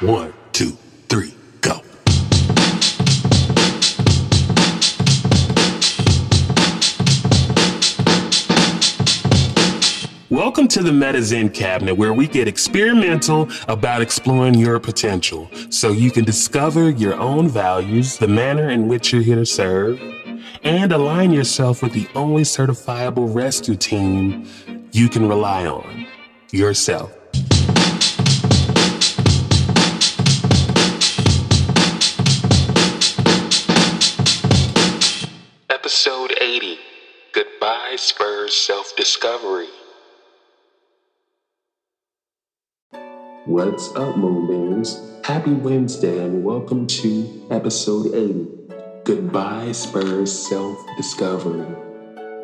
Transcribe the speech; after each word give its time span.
One, 0.00 0.34
two, 0.50 0.76
three, 1.08 1.32
go. 1.60 1.80
Welcome 10.30 10.66
to 10.66 10.82
the 10.82 10.90
MediZen 10.90 11.54
Cabinet, 11.54 11.94
where 11.94 12.12
we 12.12 12.26
get 12.26 12.48
experimental 12.48 13.48
about 13.68 14.02
exploring 14.02 14.54
your 14.54 14.80
potential 14.80 15.48
so 15.70 15.92
you 15.92 16.10
can 16.10 16.24
discover 16.24 16.90
your 16.90 17.14
own 17.14 17.48
values, 17.48 18.18
the 18.18 18.26
manner 18.26 18.70
in 18.70 18.88
which 18.88 19.12
you're 19.12 19.22
here 19.22 19.36
to 19.36 19.46
serve, 19.46 20.00
and 20.64 20.90
align 20.90 21.30
yourself 21.30 21.84
with 21.84 21.92
the 21.92 22.08
only 22.16 22.42
certifiable 22.42 23.32
rescue 23.32 23.76
team 23.76 24.44
you 24.90 25.08
can 25.08 25.28
rely 25.28 25.66
on 25.66 26.08
yourself. 26.50 27.16
What's 43.54 43.94
up, 43.94 44.16
Moonbeams? 44.16 45.24
Happy 45.24 45.52
Wednesday 45.52 46.24
and 46.24 46.42
welcome 46.42 46.88
to 46.88 47.46
episode 47.52 48.12
80 48.12 48.48
Goodbye 49.04 49.70
Spurs 49.70 50.32
Self 50.48 50.76
Discovery. 50.96 51.64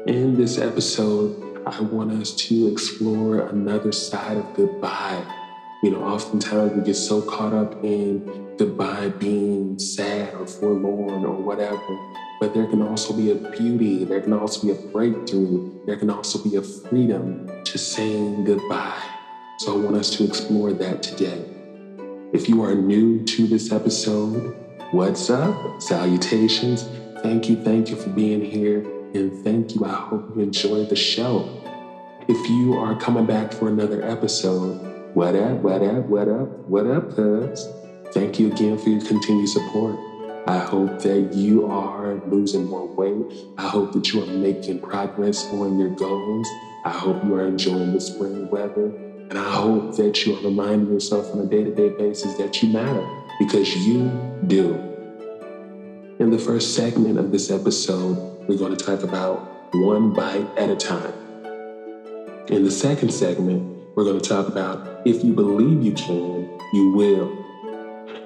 In 0.06 0.36
this 0.36 0.56
episode, 0.56 1.64
I 1.66 1.80
want 1.80 2.12
us 2.12 2.32
to 2.46 2.68
explore 2.68 3.48
another 3.48 3.90
side 3.90 4.36
of 4.36 4.54
goodbye. 4.54 5.24
You 5.82 5.90
know, 5.90 6.04
oftentimes 6.04 6.74
we 6.74 6.84
get 6.84 6.94
so 6.94 7.20
caught 7.22 7.54
up 7.54 7.82
in 7.82 8.54
goodbye 8.56 9.08
being 9.08 9.80
sad 9.80 10.32
or 10.34 10.46
forlorn 10.46 11.24
or 11.24 11.34
whatever, 11.34 11.98
but 12.40 12.54
there 12.54 12.68
can 12.68 12.82
also 12.82 13.16
be 13.16 13.32
a 13.32 13.34
beauty, 13.34 14.04
there 14.04 14.20
can 14.20 14.32
also 14.32 14.62
be 14.62 14.70
a 14.70 14.90
breakthrough, 14.92 15.84
there 15.86 15.96
can 15.96 16.08
also 16.08 16.40
be 16.48 16.54
a 16.54 16.62
freedom 16.62 17.50
to 17.64 17.78
saying 17.78 18.44
goodbye. 18.44 19.19
So 19.60 19.74
I 19.74 19.76
want 19.76 19.96
us 19.96 20.08
to 20.16 20.24
explore 20.24 20.72
that 20.72 21.02
today. 21.02 21.44
If 22.32 22.48
you 22.48 22.64
are 22.64 22.74
new 22.74 23.22
to 23.26 23.46
this 23.46 23.72
episode, 23.72 24.56
what's 24.90 25.28
up? 25.28 25.82
Salutations. 25.82 26.88
Thank 27.22 27.50
you, 27.50 27.62
thank 27.62 27.90
you 27.90 27.96
for 27.96 28.08
being 28.08 28.42
here, 28.42 28.78
and 29.12 29.44
thank 29.44 29.74
you. 29.74 29.84
I 29.84 29.92
hope 29.92 30.34
you 30.34 30.40
enjoyed 30.40 30.88
the 30.88 30.96
show. 30.96 31.62
If 32.26 32.48
you 32.48 32.72
are 32.78 32.98
coming 32.98 33.26
back 33.26 33.52
for 33.52 33.68
another 33.68 34.02
episode, 34.02 34.80
what 35.12 35.34
up, 35.34 35.58
what 35.58 35.82
up, 35.82 36.06
what 36.06 36.28
up, 36.28 36.48
what 36.60 36.86
up, 36.86 37.14
cuz? 37.14 37.68
Thank 38.14 38.40
you 38.40 38.50
again 38.50 38.78
for 38.78 38.88
your 38.88 39.02
continued 39.02 39.50
support. 39.50 39.94
I 40.46 40.56
hope 40.56 41.02
that 41.02 41.34
you 41.34 41.66
are 41.66 42.14
losing 42.28 42.64
more 42.64 42.86
weight. 42.86 43.30
I 43.58 43.68
hope 43.68 43.92
that 43.92 44.10
you 44.10 44.22
are 44.22 44.26
making 44.26 44.80
progress 44.80 45.44
on 45.52 45.78
your 45.78 45.90
goals. 45.90 46.48
I 46.86 46.90
hope 46.92 47.22
you 47.24 47.34
are 47.34 47.46
enjoying 47.46 47.92
the 47.92 48.00
spring 48.00 48.48
weather. 48.48 49.09
And 49.30 49.38
I 49.38 49.48
hope 49.48 49.94
that 49.94 50.26
you 50.26 50.36
are 50.36 50.42
reminding 50.42 50.92
yourself 50.92 51.32
on 51.32 51.38
a 51.38 51.46
day 51.46 51.62
to 51.62 51.72
day 51.72 51.90
basis 51.90 52.36
that 52.36 52.60
you 52.60 52.68
matter 52.70 53.08
because 53.38 53.76
you 53.76 54.10
do. 54.48 54.74
In 56.18 56.30
the 56.30 56.38
first 56.38 56.74
segment 56.74 57.16
of 57.16 57.30
this 57.30 57.48
episode, 57.48 58.16
we're 58.48 58.58
going 58.58 58.76
to 58.76 58.84
talk 58.84 59.04
about 59.04 59.72
one 59.72 60.12
bite 60.12 60.48
at 60.58 60.68
a 60.68 60.74
time. 60.74 61.14
In 62.48 62.64
the 62.64 62.72
second 62.72 63.12
segment, 63.14 63.86
we're 63.94 64.02
going 64.02 64.18
to 64.18 64.28
talk 64.28 64.48
about 64.48 65.06
if 65.06 65.22
you 65.22 65.32
believe 65.32 65.80
you 65.80 65.92
can, 65.92 66.58
you 66.72 66.90
will. 66.90 67.30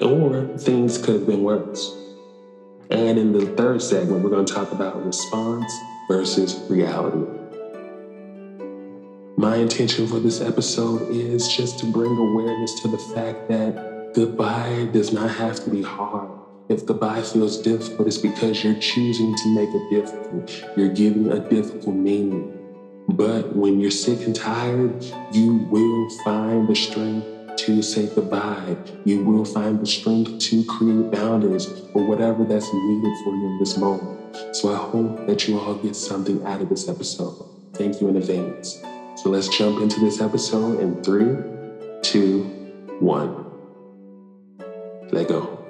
Or 0.00 0.56
things 0.56 0.96
could 0.96 1.16
have 1.16 1.26
been 1.26 1.42
worse. 1.42 1.94
And 2.88 3.18
in 3.18 3.32
the 3.32 3.44
third 3.56 3.82
segment, 3.82 4.24
we're 4.24 4.30
going 4.30 4.46
to 4.46 4.54
talk 4.54 4.72
about 4.72 5.04
response 5.04 5.70
versus 6.08 6.64
reality. 6.70 7.43
My 9.44 9.56
intention 9.56 10.06
for 10.06 10.20
this 10.20 10.40
episode 10.40 11.10
is 11.10 11.46
just 11.54 11.78
to 11.80 11.92
bring 11.92 12.16
awareness 12.16 12.80
to 12.80 12.88
the 12.88 12.96
fact 12.96 13.46
that 13.50 14.14
goodbye 14.14 14.88
does 14.90 15.12
not 15.12 15.28
have 15.32 15.62
to 15.64 15.70
be 15.70 15.82
hard. 15.82 16.30
If 16.70 16.86
goodbye 16.86 17.20
feels 17.20 17.60
difficult, 17.60 18.08
it's 18.08 18.16
because 18.16 18.64
you're 18.64 18.80
choosing 18.80 19.36
to 19.36 19.54
make 19.54 19.68
it 19.68 19.90
difficult. 19.90 20.78
You're 20.78 20.94
giving 20.94 21.30
a 21.30 21.46
difficult 21.46 21.94
meaning. 21.94 22.58
But 23.10 23.54
when 23.54 23.80
you're 23.80 23.90
sick 23.90 24.22
and 24.22 24.34
tired, 24.34 25.04
you 25.34 25.68
will 25.70 26.08
find 26.24 26.66
the 26.66 26.74
strength 26.74 27.26
to 27.66 27.82
say 27.82 28.06
goodbye. 28.14 28.78
You 29.04 29.24
will 29.24 29.44
find 29.44 29.78
the 29.78 29.86
strength 29.86 30.38
to 30.38 30.64
create 30.64 31.10
boundaries 31.10 31.66
or 31.92 32.02
whatever 32.06 32.44
that's 32.44 32.72
needed 32.72 33.12
for 33.22 33.34
you 33.36 33.46
in 33.48 33.58
this 33.58 33.76
moment. 33.76 34.56
So 34.56 34.72
I 34.72 34.76
hope 34.76 35.26
that 35.26 35.46
you 35.46 35.60
all 35.60 35.74
get 35.74 35.96
something 35.96 36.42
out 36.46 36.62
of 36.62 36.70
this 36.70 36.88
episode. 36.88 37.44
Thank 37.74 38.00
you 38.00 38.08
in 38.08 38.16
advance. 38.16 38.82
So 39.24 39.30
let's 39.30 39.48
jump 39.48 39.80
into 39.80 40.00
this 40.00 40.20
episode 40.20 40.80
in 40.80 41.02
three, 41.02 41.34
two, 42.02 42.42
one. 43.00 43.46
Let 45.12 45.28
go. 45.28 45.64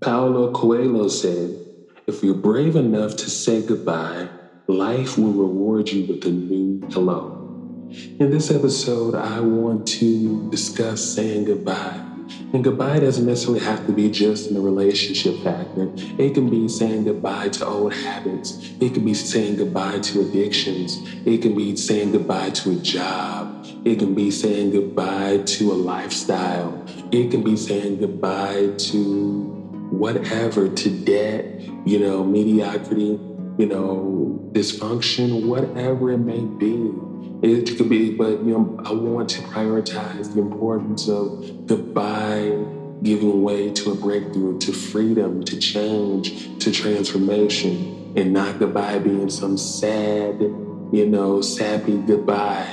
Paulo 0.00 0.52
Coelho 0.54 1.08
said, 1.08 1.62
if 2.06 2.22
you're 2.22 2.34
brave 2.34 2.74
enough 2.74 3.16
to 3.16 3.28
say 3.28 3.60
goodbye, 3.60 4.30
life 4.66 5.18
will 5.18 5.34
reward 5.34 5.90
you 5.90 6.06
with 6.06 6.24
a 6.24 6.30
new 6.30 6.80
hello. 6.90 7.37
In 7.90 8.30
this 8.30 8.50
episode, 8.50 9.14
I 9.14 9.40
want 9.40 9.88
to 9.88 10.50
discuss 10.50 11.02
saying 11.02 11.46
goodbye. 11.46 12.04
And 12.52 12.62
goodbye 12.62 13.00
doesn't 13.00 13.24
necessarily 13.24 13.60
have 13.60 13.86
to 13.86 13.92
be 13.92 14.10
just 14.10 14.48
in 14.48 14.54
the 14.54 14.60
relationship 14.60 15.42
factor. 15.42 15.90
It 16.18 16.34
can 16.34 16.50
be 16.50 16.68
saying 16.68 17.04
goodbye 17.04 17.48
to 17.48 17.66
old 17.66 17.94
habits. 17.94 18.72
It 18.78 18.92
can 18.92 19.06
be 19.06 19.14
saying 19.14 19.56
goodbye 19.56 20.00
to 20.00 20.20
addictions. 20.20 21.00
It 21.24 21.40
can 21.40 21.56
be 21.56 21.76
saying 21.76 22.12
goodbye 22.12 22.50
to 22.50 22.72
a 22.72 22.76
job. 22.76 23.66
It 23.86 23.98
can 23.98 24.14
be 24.14 24.30
saying 24.30 24.72
goodbye 24.72 25.38
to 25.46 25.72
a 25.72 25.74
lifestyle. 25.74 26.84
It 27.10 27.30
can 27.30 27.42
be 27.42 27.56
saying 27.56 28.00
goodbye 28.00 28.74
to 28.90 29.44
whatever, 29.90 30.68
to 30.68 30.90
debt, 30.90 31.62
you 31.86 32.00
know, 32.00 32.22
mediocrity, 32.22 33.18
you 33.56 33.66
know, 33.66 34.46
dysfunction, 34.52 35.46
whatever 35.46 36.12
it 36.12 36.18
may 36.18 36.40
be. 36.40 36.92
It 37.40 37.76
could 37.76 37.88
be, 37.88 38.10
but 38.10 38.42
you 38.42 38.52
know, 38.52 38.80
I 38.84 38.92
want 38.92 39.28
to 39.30 39.42
prioritize 39.42 40.34
the 40.34 40.40
importance 40.40 41.08
of 41.08 41.66
goodbye 41.66 42.52
giving 43.02 43.42
way 43.42 43.70
to 43.70 43.92
a 43.92 43.94
breakthrough, 43.94 44.58
to 44.58 44.72
freedom, 44.72 45.44
to 45.44 45.56
change, 45.56 46.58
to 46.58 46.72
transformation, 46.72 48.12
and 48.16 48.32
not 48.32 48.58
goodbye 48.58 48.98
being 48.98 49.30
some 49.30 49.56
sad, 49.56 50.40
you 50.40 51.06
know, 51.06 51.40
sappy 51.40 51.98
goodbye. 51.98 52.66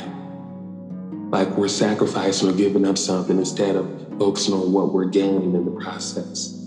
Like 1.29 1.55
we're 1.57 1.67
sacrificing 1.67 2.49
or 2.49 2.53
giving 2.53 2.87
up 2.87 2.97
something 2.97 3.37
instead 3.37 3.75
of 3.75 3.87
focusing 4.17 4.55
on 4.55 4.71
what 4.71 4.93
we're 4.93 5.05
gaining 5.05 5.53
in 5.53 5.65
the 5.65 5.79
process. 5.79 6.59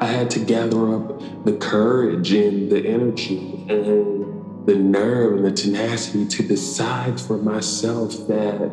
I 0.00 0.06
had 0.06 0.30
to 0.30 0.40
gather 0.40 0.94
up 0.96 1.44
the 1.44 1.52
courage 1.52 2.32
and 2.32 2.70
the 2.70 2.84
energy 2.84 3.64
and 3.68 4.35
the 4.66 4.74
nerve 4.74 5.36
and 5.36 5.44
the 5.44 5.52
tenacity 5.52 6.26
to 6.26 6.42
decide 6.42 7.20
for 7.20 7.38
myself 7.38 8.12
that 8.26 8.70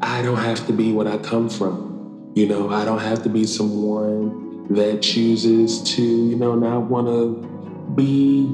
I 0.00 0.22
don't 0.22 0.38
have 0.38 0.66
to 0.66 0.72
be 0.72 0.92
what 0.92 1.06
I 1.06 1.18
come 1.18 1.50
from. 1.50 2.32
You 2.34 2.48
know, 2.48 2.70
I 2.70 2.84
don't 2.84 3.00
have 3.00 3.22
to 3.24 3.28
be 3.28 3.44
someone 3.44 4.72
that 4.74 5.02
chooses 5.02 5.82
to, 5.94 6.02
you 6.02 6.36
know, 6.36 6.54
not 6.54 6.84
want 6.84 7.06
to 7.06 7.94
be 7.94 8.46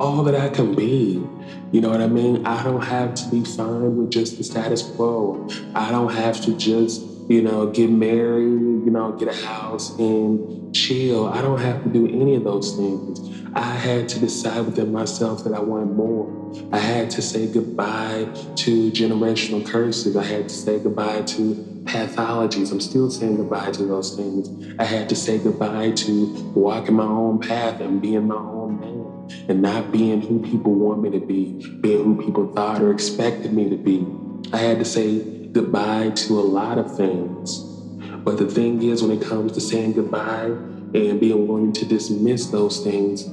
all 0.00 0.24
that 0.24 0.34
I 0.34 0.48
can 0.48 0.74
be. 0.74 1.24
You 1.70 1.80
know 1.80 1.90
what 1.90 2.00
I 2.00 2.08
mean? 2.08 2.44
I 2.44 2.62
don't 2.64 2.82
have 2.82 3.14
to 3.14 3.30
be 3.30 3.44
fine 3.44 3.96
with 3.96 4.10
just 4.10 4.36
the 4.36 4.44
status 4.44 4.82
quo. 4.82 5.48
I 5.74 5.92
don't 5.92 6.12
have 6.12 6.40
to 6.42 6.54
just, 6.56 7.02
you 7.28 7.42
know, 7.42 7.66
get 7.66 7.90
married, 7.90 8.44
you 8.84 8.90
know, 8.90 9.12
get 9.12 9.28
a 9.28 9.46
house 9.46 9.90
and 9.98 10.74
chill. 10.74 11.26
I 11.26 11.40
don't 11.42 11.60
have 11.60 11.82
to 11.84 11.88
do 11.88 12.06
any 12.06 12.34
of 12.34 12.44
those 12.44 12.72
things. 12.72 13.20
I 13.54 13.62
had 13.74 14.08
to 14.10 14.18
decide 14.18 14.66
within 14.66 14.92
myself 14.92 15.44
that 15.44 15.54
I 15.54 15.60
wanted 15.60 15.90
more. 15.94 16.28
I 16.72 16.78
had 16.78 17.10
to 17.10 17.22
say 17.22 17.46
goodbye 17.46 18.28
to 18.56 18.90
generational 18.90 19.64
curses. 19.64 20.16
I 20.16 20.24
had 20.24 20.48
to 20.48 20.54
say 20.54 20.78
goodbye 20.78 21.22
to 21.22 21.56
pathologies. 21.84 22.72
I'm 22.72 22.80
still 22.80 23.10
saying 23.10 23.36
goodbye 23.36 23.70
to 23.72 23.86
those 23.86 24.10
things. 24.10 24.50
I 24.78 24.84
had 24.84 25.08
to 25.10 25.16
say 25.16 25.38
goodbye 25.38 25.92
to 25.92 26.26
walking 26.54 26.96
my 26.96 27.04
own 27.06 27.38
path 27.38 27.80
and 27.80 28.00
being 28.00 28.26
my 28.26 28.36
own 28.36 28.78
man 28.80 29.28
and 29.48 29.62
not 29.62 29.90
being 29.90 30.20
who 30.20 30.40
people 30.40 30.74
want 30.74 31.00
me 31.00 31.10
to 31.10 31.20
be, 31.20 31.54
being 31.80 32.02
who 32.04 32.16
people 32.16 32.46
thought 32.54 32.82
or 32.82 32.90
expected 32.90 33.52
me 33.52 33.68
to 33.68 33.76
be. 33.76 34.06
I 34.52 34.58
had 34.58 34.78
to 34.80 34.84
say 34.84 35.22
goodbye 35.54 36.10
to 36.10 36.38
a 36.40 36.42
lot 36.42 36.78
of 36.78 36.96
things. 36.96 37.60
But 38.24 38.38
the 38.38 38.46
thing 38.46 38.82
is, 38.82 39.02
when 39.02 39.16
it 39.16 39.24
comes 39.24 39.52
to 39.52 39.60
saying 39.60 39.92
goodbye 39.92 40.46
and 40.46 41.20
being 41.20 41.46
willing 41.46 41.72
to 41.74 41.86
dismiss 41.86 42.46
those 42.46 42.82
things, 42.82 43.28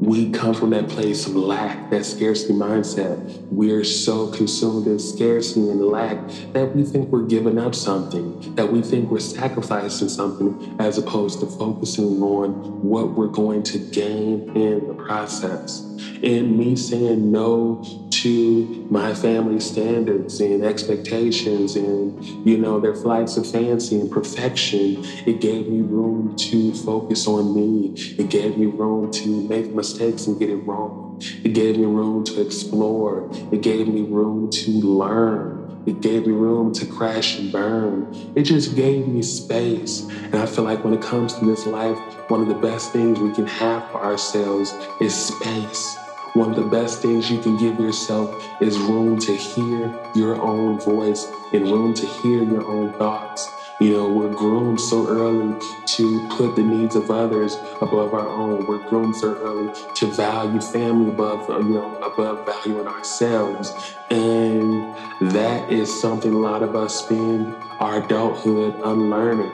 we 0.00 0.30
come 0.30 0.54
from 0.54 0.70
that 0.70 0.88
place 0.88 1.26
of 1.26 1.36
lack, 1.36 1.90
that 1.90 2.04
scarcity 2.04 2.52
mindset. 2.52 3.18
We're 3.50 3.84
so 3.84 4.30
consumed 4.30 4.88
in 4.88 4.98
scarcity 4.98 5.70
and 5.70 5.80
lack 5.86 6.18
that 6.52 6.74
we 6.74 6.84
think 6.84 7.10
we're 7.10 7.26
giving 7.26 7.58
up 7.58 7.74
something, 7.74 8.54
that 8.56 8.70
we 8.70 8.82
think 8.82 9.10
we're 9.10 9.20
sacrificing 9.20 10.08
something, 10.08 10.76
as 10.80 10.98
opposed 10.98 11.40
to 11.40 11.46
focusing 11.46 12.22
on 12.22 12.82
what 12.82 13.12
we're 13.12 13.28
going 13.28 13.62
to 13.64 13.78
gain 13.78 14.54
in 14.56 14.86
the 14.88 14.94
process. 14.94 15.80
And 16.22 16.58
me 16.58 16.76
saying 16.76 17.30
no 17.30 18.05
to 18.22 18.86
my 18.90 19.14
family 19.14 19.60
standards 19.60 20.40
and 20.40 20.64
expectations 20.64 21.76
and, 21.76 22.24
you 22.46 22.56
know, 22.56 22.80
their 22.80 22.94
flights 22.94 23.36
of 23.36 23.50
fancy 23.50 24.00
and 24.00 24.10
perfection, 24.10 25.02
it 25.26 25.40
gave 25.40 25.68
me 25.68 25.80
room 25.80 26.34
to 26.36 26.72
focus 26.74 27.26
on 27.26 27.54
me. 27.54 27.92
It 28.18 28.30
gave 28.30 28.56
me 28.56 28.66
room 28.66 29.10
to 29.12 29.48
make 29.48 29.72
mistakes 29.74 30.26
and 30.26 30.38
get 30.38 30.50
it 30.50 30.56
wrong. 30.56 31.20
It 31.20 31.52
gave 31.54 31.78
me 31.78 31.84
room 31.84 32.24
to 32.24 32.40
explore. 32.40 33.28
It 33.52 33.62
gave 33.62 33.88
me 33.88 34.02
room 34.02 34.50
to 34.50 34.70
learn. 34.70 35.82
It 35.86 36.00
gave 36.00 36.26
me 36.26 36.32
room 36.32 36.72
to 36.74 36.86
crash 36.86 37.38
and 37.38 37.52
burn. 37.52 38.32
It 38.34 38.42
just 38.42 38.74
gave 38.74 39.06
me 39.06 39.22
space. 39.22 40.02
And 40.02 40.36
I 40.36 40.46
feel 40.46 40.64
like 40.64 40.84
when 40.84 40.94
it 40.94 41.02
comes 41.02 41.34
to 41.34 41.44
this 41.44 41.66
life, 41.66 41.98
one 42.28 42.42
of 42.42 42.48
the 42.48 42.54
best 42.54 42.92
things 42.92 43.20
we 43.20 43.32
can 43.32 43.46
have 43.46 43.88
for 43.90 44.02
ourselves 44.02 44.74
is 45.00 45.14
space. 45.14 45.96
One 46.36 46.50
of 46.50 46.56
the 46.56 46.68
best 46.68 47.00
things 47.00 47.30
you 47.30 47.40
can 47.40 47.56
give 47.56 47.80
yourself 47.80 48.30
is 48.60 48.76
room 48.76 49.18
to 49.20 49.34
hear 49.34 49.98
your 50.14 50.38
own 50.38 50.78
voice 50.78 51.32
and 51.54 51.62
room 51.62 51.94
to 51.94 52.04
hear 52.04 52.42
your 52.42 52.62
own 52.70 52.92
thoughts. 52.98 53.50
You 53.80 53.94
know, 53.94 54.08
we're 54.10 54.34
groomed 54.34 54.78
so 54.78 55.08
early 55.08 55.58
to 55.86 56.28
put 56.36 56.54
the 56.54 56.62
needs 56.62 56.94
of 56.94 57.10
others 57.10 57.56
above 57.80 58.12
our 58.12 58.28
own. 58.28 58.66
We're 58.66 58.86
groomed 58.86 59.16
so 59.16 59.34
early 59.34 59.72
to 59.94 60.06
value 60.08 60.60
family 60.60 61.10
above, 61.10 61.48
uh, 61.48 61.60
you 61.60 61.72
know, 61.72 61.96
above 62.02 62.44
valuing 62.44 62.86
ourselves. 62.86 63.72
And 64.10 64.94
that 65.32 65.72
is 65.72 66.02
something 66.02 66.34
a 66.34 66.38
lot 66.38 66.62
of 66.62 66.76
us 66.76 66.96
spend 66.96 67.54
our 67.80 68.04
adulthood 68.04 68.78
unlearning. 68.84 69.52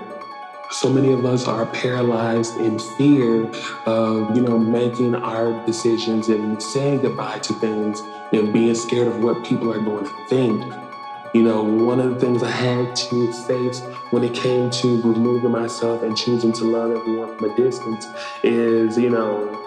So 0.72 0.88
many 0.88 1.12
of 1.12 1.26
us 1.26 1.46
are 1.46 1.66
paralyzed 1.66 2.56
in 2.56 2.78
fear 2.78 3.44
of, 3.84 4.34
you 4.34 4.40
know, 4.40 4.58
making 4.58 5.14
our 5.14 5.52
decisions 5.66 6.28
and 6.28 6.60
saying 6.62 7.02
goodbye 7.02 7.40
to 7.40 7.52
things 7.60 8.00
and 8.32 8.54
being 8.54 8.74
scared 8.74 9.06
of 9.06 9.22
what 9.22 9.44
people 9.44 9.70
are 9.70 9.78
going 9.78 10.06
to 10.06 10.26
think. 10.28 10.64
You 11.34 11.42
know, 11.42 11.62
one 11.62 12.00
of 12.00 12.14
the 12.14 12.18
things 12.18 12.42
I 12.42 12.50
had 12.50 12.96
to 12.96 13.32
face 13.46 13.80
when 14.10 14.24
it 14.24 14.32
came 14.32 14.70
to 14.70 15.02
removing 15.02 15.50
myself 15.50 16.02
and 16.02 16.16
choosing 16.16 16.54
to 16.54 16.64
love 16.64 16.90
everyone 16.96 17.36
from 17.36 17.50
a 17.50 17.54
distance 17.54 18.06
is, 18.42 18.96
you 18.96 19.10
know, 19.10 19.62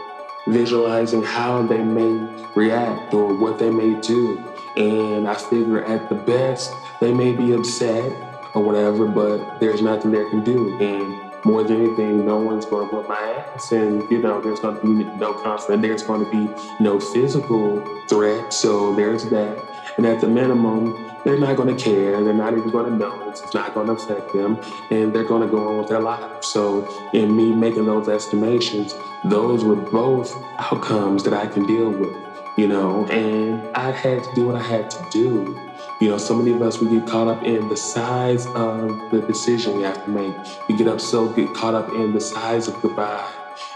visualizing 0.47 1.21
how 1.21 1.61
they 1.61 1.83
may 1.83 2.45
react 2.55 3.13
or 3.13 3.31
what 3.31 3.59
they 3.59 3.69
may 3.69 3.93
do. 4.01 4.43
And 4.75 5.27
I 5.27 5.35
figure 5.35 5.85
at 5.85 6.09
the 6.09 6.15
best, 6.15 6.73
they 6.99 7.13
may 7.13 7.31
be 7.31 7.53
upset 7.53 8.24
or 8.55 8.63
whatever, 8.63 9.05
but 9.05 9.59
there's 9.59 9.81
nothing 9.81 10.11
they 10.11 10.27
can 10.29 10.43
do. 10.43 10.77
And 10.79 11.45
more 11.45 11.63
than 11.63 11.85
anything, 11.85 12.25
no 12.25 12.37
one's 12.37 12.65
going 12.65 12.89
to 12.89 12.95
whip 12.95 13.07
my 13.07 13.15
ass. 13.15 13.71
And, 13.71 14.09
you 14.09 14.19
know, 14.19 14.41
there's 14.41 14.59
going 14.59 14.79
to 14.79 14.81
be 14.81 15.03
no 15.17 15.33
conflict. 15.33 15.81
There's 15.81 16.01
going 16.01 16.25
to 16.25 16.31
be 16.31 16.49
no 16.79 16.99
physical 16.99 17.85
threat. 18.07 18.51
So 18.51 18.95
there's 18.95 19.25
that. 19.25 19.63
And 19.97 20.05
at 20.05 20.21
the 20.21 20.27
minimum, 20.27 21.11
they're 21.23 21.39
not 21.39 21.55
going 21.55 21.75
to 21.75 21.83
care. 21.83 22.23
They're 22.23 22.33
not 22.33 22.53
even 22.53 22.69
going 22.69 22.91
to 22.91 22.97
notice. 22.97 23.41
It's 23.41 23.53
not 23.53 23.73
going 23.73 23.87
to 23.87 23.93
affect 23.93 24.33
them. 24.33 24.59
And 24.89 25.13
they're 25.13 25.23
going 25.23 25.41
to 25.41 25.47
go 25.47 25.67
on 25.67 25.77
with 25.79 25.87
their 25.87 25.99
lives. 25.99 26.47
So, 26.47 26.87
in 27.13 27.35
me 27.35 27.53
making 27.53 27.85
those 27.85 28.07
estimations, 28.07 28.95
those 29.23 29.63
were 29.63 29.75
both 29.75 30.35
outcomes 30.59 31.23
that 31.23 31.33
I 31.33 31.47
can 31.47 31.65
deal 31.65 31.89
with, 31.89 32.15
you 32.57 32.67
know, 32.67 33.05
and 33.07 33.75
I 33.75 33.91
had 33.91 34.23
to 34.23 34.35
do 34.35 34.47
what 34.47 34.55
I 34.55 34.61
had 34.61 34.89
to 34.91 35.05
do. 35.11 35.59
You 36.01 36.09
know, 36.09 36.17
so 36.17 36.35
many 36.35 36.51
of 36.51 36.61
us, 36.61 36.81
we 36.81 36.89
get 36.89 37.07
caught 37.07 37.29
up 37.29 37.43
in 37.43 37.69
the 37.69 37.77
size 37.77 38.45
of 38.47 39.11
the 39.11 39.23
decision 39.25 39.77
we 39.77 39.83
have 39.83 40.03
to 40.03 40.11
make. 40.11 40.35
We 40.67 40.75
get 40.75 40.87
up 40.87 40.99
so 40.99 41.29
get 41.29 41.53
caught 41.53 41.73
up 41.73 41.89
in 41.89 42.13
the 42.13 42.19
size 42.19 42.67
of 42.67 42.81
goodbye. 42.81 43.25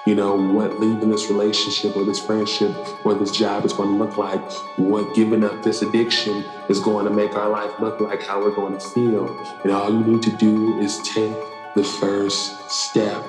You 0.06 0.16
know, 0.16 0.36
what 0.36 0.82
leaving 0.82 1.10
this 1.10 1.30
relationship 1.30 1.96
or 1.96 2.04
this 2.04 2.20
friendship 2.20 2.76
or 3.06 3.14
this 3.14 3.32
job 3.32 3.64
is 3.64 3.72
going 3.72 3.98
to 3.98 4.04
look 4.04 4.18
like, 4.18 4.42
what 4.78 5.16
giving 5.16 5.46
up 5.46 5.64
this 5.64 5.82
addiction 5.82 6.44
is 6.68 6.82
going 6.82 7.06
to 7.06 7.12
make 7.12 7.36
our 7.36 7.50
life 7.50 7.72
look 7.80 8.02
like, 8.02 8.22
how 8.22 8.42
we're 8.42 8.56
going 8.56 8.78
to 8.78 8.86
feel. 8.90 9.30
And 9.64 9.72
all 9.72 9.90
you 9.90 10.04
need 10.04 10.22
to 10.24 10.36
do 10.36 10.78
is 10.80 10.98
take 11.00 11.34
the 11.76 11.84
first 11.84 12.70
step. 12.70 13.24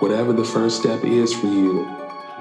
Whatever 0.00 0.34
the 0.34 0.44
first 0.44 0.80
step 0.80 1.04
is 1.04 1.32
for 1.32 1.46
you. 1.46 1.88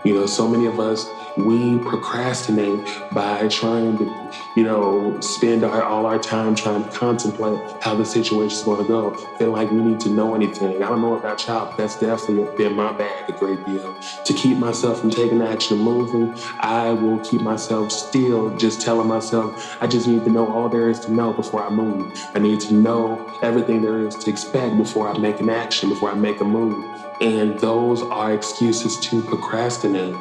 You 0.03 0.15
know, 0.15 0.25
so 0.25 0.45
many 0.47 0.65
of 0.65 0.79
us, 0.79 1.07
we 1.37 1.79
procrastinate 1.79 2.85
by 3.13 3.47
trying 3.47 3.97
to, 3.97 4.31
you 4.55 4.63
know, 4.63 5.19
spend 5.21 5.63
our, 5.63 5.83
all 5.83 6.05
our 6.05 6.19
time 6.19 6.55
trying 6.55 6.83
to 6.83 6.89
contemplate 6.91 7.59
how 7.81 7.95
the 7.95 8.05
situation 8.05 8.57
is 8.57 8.63
going 8.63 8.81
to 8.81 8.87
go. 8.87 9.13
Feel 9.37 9.51
like 9.51 9.71
we 9.71 9.77
need 9.77 9.99
to 10.01 10.09
know 10.09 10.35
anything. 10.35 10.83
I 10.83 10.89
don't 10.89 11.01
know 11.01 11.15
about 11.15 11.45
y'all, 11.47 11.67
but 11.67 11.77
that's 11.77 11.99
definitely 11.99 12.55
been 12.57 12.73
my 12.73 12.91
bag 12.91 13.29
a 13.29 13.33
great 13.33 13.65
deal. 13.65 13.95
To 14.25 14.33
keep 14.33 14.57
myself 14.57 14.99
from 14.99 15.09
taking 15.09 15.41
action 15.41 15.77
and 15.77 15.85
moving, 15.85 16.37
I 16.59 16.91
will 16.91 17.19
keep 17.19 17.41
myself 17.41 17.91
still, 17.91 18.55
just 18.57 18.81
telling 18.81 19.07
myself, 19.07 19.77
I 19.81 19.87
just 19.87 20.07
need 20.07 20.23
to 20.25 20.29
know 20.29 20.51
all 20.51 20.69
there 20.69 20.89
is 20.89 20.99
to 21.01 21.11
know 21.11 21.33
before 21.33 21.63
I 21.63 21.69
move. 21.69 22.11
I 22.35 22.39
need 22.39 22.59
to 22.61 22.73
know 22.73 23.39
everything 23.41 23.81
there 23.81 23.99
is 23.99 24.15
to 24.15 24.29
expect 24.29 24.77
before 24.77 25.09
I 25.09 25.17
make 25.17 25.39
an 25.39 25.49
action, 25.49 25.89
before 25.89 26.11
I 26.11 26.15
make 26.15 26.39
a 26.41 26.45
move. 26.45 26.85
And 27.21 27.59
those 27.59 28.01
are 28.01 28.33
excuses 28.33 28.99
to 29.01 29.21
procrastinate. 29.21 30.15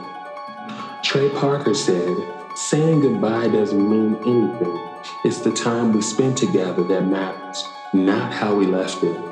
Trey 1.02 1.30
Parker 1.30 1.72
said, 1.72 2.14
saying 2.54 3.00
goodbye 3.00 3.48
doesn't 3.48 3.90
mean 3.90 4.16
anything. 4.16 4.78
It's 5.24 5.40
the 5.40 5.50
time 5.50 5.92
we 5.92 6.02
spend 6.02 6.36
together 6.36 6.84
that 6.84 7.06
matters, 7.06 7.64
not 7.94 8.32
how 8.32 8.54
we 8.54 8.66
left 8.66 9.02
it. 9.02 9.29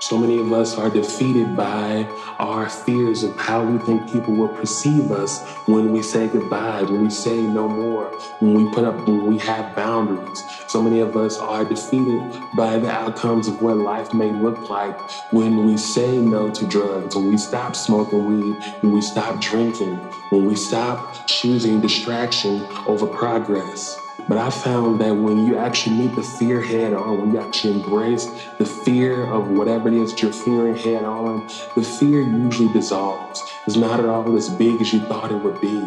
So 0.00 0.18
many 0.18 0.38
of 0.38 0.52
us 0.52 0.76
are 0.76 0.90
defeated 0.90 1.56
by 1.56 2.06
our 2.38 2.68
fears 2.68 3.22
of 3.22 3.34
how 3.36 3.64
we 3.64 3.78
think 3.78 4.12
people 4.12 4.34
will 4.34 4.48
perceive 4.48 5.10
us 5.10 5.42
when 5.66 5.90
we 5.90 6.02
say 6.02 6.28
goodbye, 6.28 6.82
when 6.82 7.02
we 7.02 7.10
say 7.10 7.40
no 7.40 7.66
more, 7.66 8.04
when 8.40 8.54
we 8.54 8.70
put 8.72 8.84
up, 8.84 8.94
when 9.08 9.26
we 9.26 9.38
have 9.38 9.74
boundaries. 9.74 10.42
So 10.68 10.82
many 10.82 11.00
of 11.00 11.16
us 11.16 11.38
are 11.38 11.64
defeated 11.64 12.40
by 12.56 12.78
the 12.78 12.90
outcomes 12.90 13.48
of 13.48 13.62
what 13.62 13.78
life 13.78 14.12
may 14.12 14.30
look 14.30 14.68
like 14.68 14.98
when 15.32 15.64
we 15.64 15.78
say 15.78 16.18
no 16.18 16.50
to 16.50 16.66
drugs, 16.66 17.16
when 17.16 17.30
we 17.30 17.38
stop 17.38 17.74
smoking 17.74 18.26
weed, 18.26 18.56
when 18.82 18.92
we 18.92 19.00
stop 19.00 19.40
drinking, 19.40 19.96
when 20.30 20.44
we 20.44 20.56
stop 20.56 21.26
choosing 21.26 21.80
distraction 21.80 22.66
over 22.86 23.06
progress. 23.06 24.05
But 24.28 24.38
I 24.38 24.50
found 24.50 25.00
that 25.00 25.12
when 25.12 25.46
you 25.46 25.56
actually 25.56 25.98
meet 25.98 26.16
the 26.16 26.22
fear 26.22 26.60
head 26.60 26.94
on, 26.94 27.20
when 27.20 27.32
you 27.32 27.38
actually 27.38 27.74
embrace 27.74 28.26
the 28.58 28.66
fear 28.66 29.24
of 29.24 29.48
whatever 29.50 29.86
it 29.86 29.94
is 29.94 30.10
that 30.10 30.20
you're 30.20 30.32
fearing 30.32 30.74
head 30.74 31.04
on, 31.04 31.46
the 31.76 31.82
fear 31.82 32.22
usually 32.22 32.72
dissolves. 32.72 33.40
It's 33.68 33.76
not 33.76 34.00
at 34.00 34.06
all 34.06 34.36
as 34.36 34.48
big 34.48 34.80
as 34.80 34.92
you 34.92 34.98
thought 35.00 35.30
it 35.30 35.36
would 35.36 35.60
be. 35.60 35.80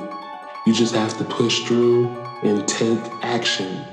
You 0.66 0.74
just 0.74 0.96
have 0.96 1.18
to 1.18 1.26
push 1.26 1.66
through 1.66 2.08
and 2.42 2.66
take 2.66 3.00
action. 3.24 3.86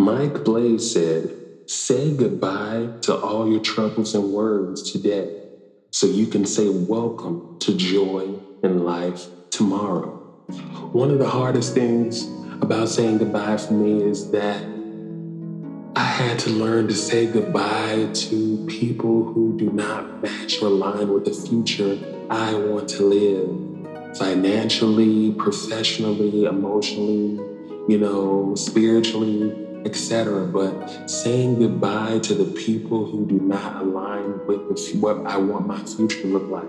Mike 0.00 0.44
Blaze 0.44 0.90
said, 0.90 1.34
Say 1.66 2.10
goodbye 2.10 2.88
to 3.02 3.14
all 3.14 3.46
your 3.46 3.60
troubles 3.60 4.14
and 4.14 4.32
worries 4.32 4.80
today 4.80 5.28
so 5.92 6.06
you 6.06 6.26
can 6.26 6.46
say 6.46 6.70
welcome 6.70 7.58
to 7.60 7.74
joy 7.74 8.40
and 8.62 8.82
life 8.82 9.28
tomorrow. 9.50 10.16
One 10.92 11.10
of 11.10 11.18
the 11.18 11.28
hardest 11.28 11.74
things 11.74 12.24
about 12.62 12.88
saying 12.88 13.18
goodbye 13.18 13.58
for 13.58 13.74
me 13.74 14.02
is 14.02 14.30
that 14.30 14.64
I 15.94 16.04
had 16.04 16.38
to 16.40 16.50
learn 16.50 16.88
to 16.88 16.94
say 16.94 17.26
goodbye 17.26 18.08
to 18.10 18.64
people 18.68 19.24
who 19.34 19.54
do 19.58 19.70
not 19.70 20.22
match 20.22 20.62
or 20.62 20.68
align 20.68 21.12
with 21.12 21.26
the 21.26 21.32
future 21.32 21.98
I 22.30 22.54
want 22.54 22.88
to 22.88 23.02
live 23.02 24.16
financially, 24.16 25.32
professionally, 25.32 26.44
emotionally, 26.46 27.38
you 27.86 27.98
know, 27.98 28.54
spiritually 28.56 29.52
etc. 29.84 30.46
But 30.46 31.08
saying 31.08 31.58
goodbye 31.58 32.18
to 32.20 32.34
the 32.34 32.52
people 32.60 33.04
who 33.06 33.26
do 33.26 33.40
not 33.40 33.82
align 33.82 34.46
with 34.46 34.94
what 34.94 35.26
I 35.26 35.36
want 35.38 35.66
my 35.66 35.82
future 35.84 36.22
to 36.22 36.26
look 36.26 36.48
like. 36.50 36.68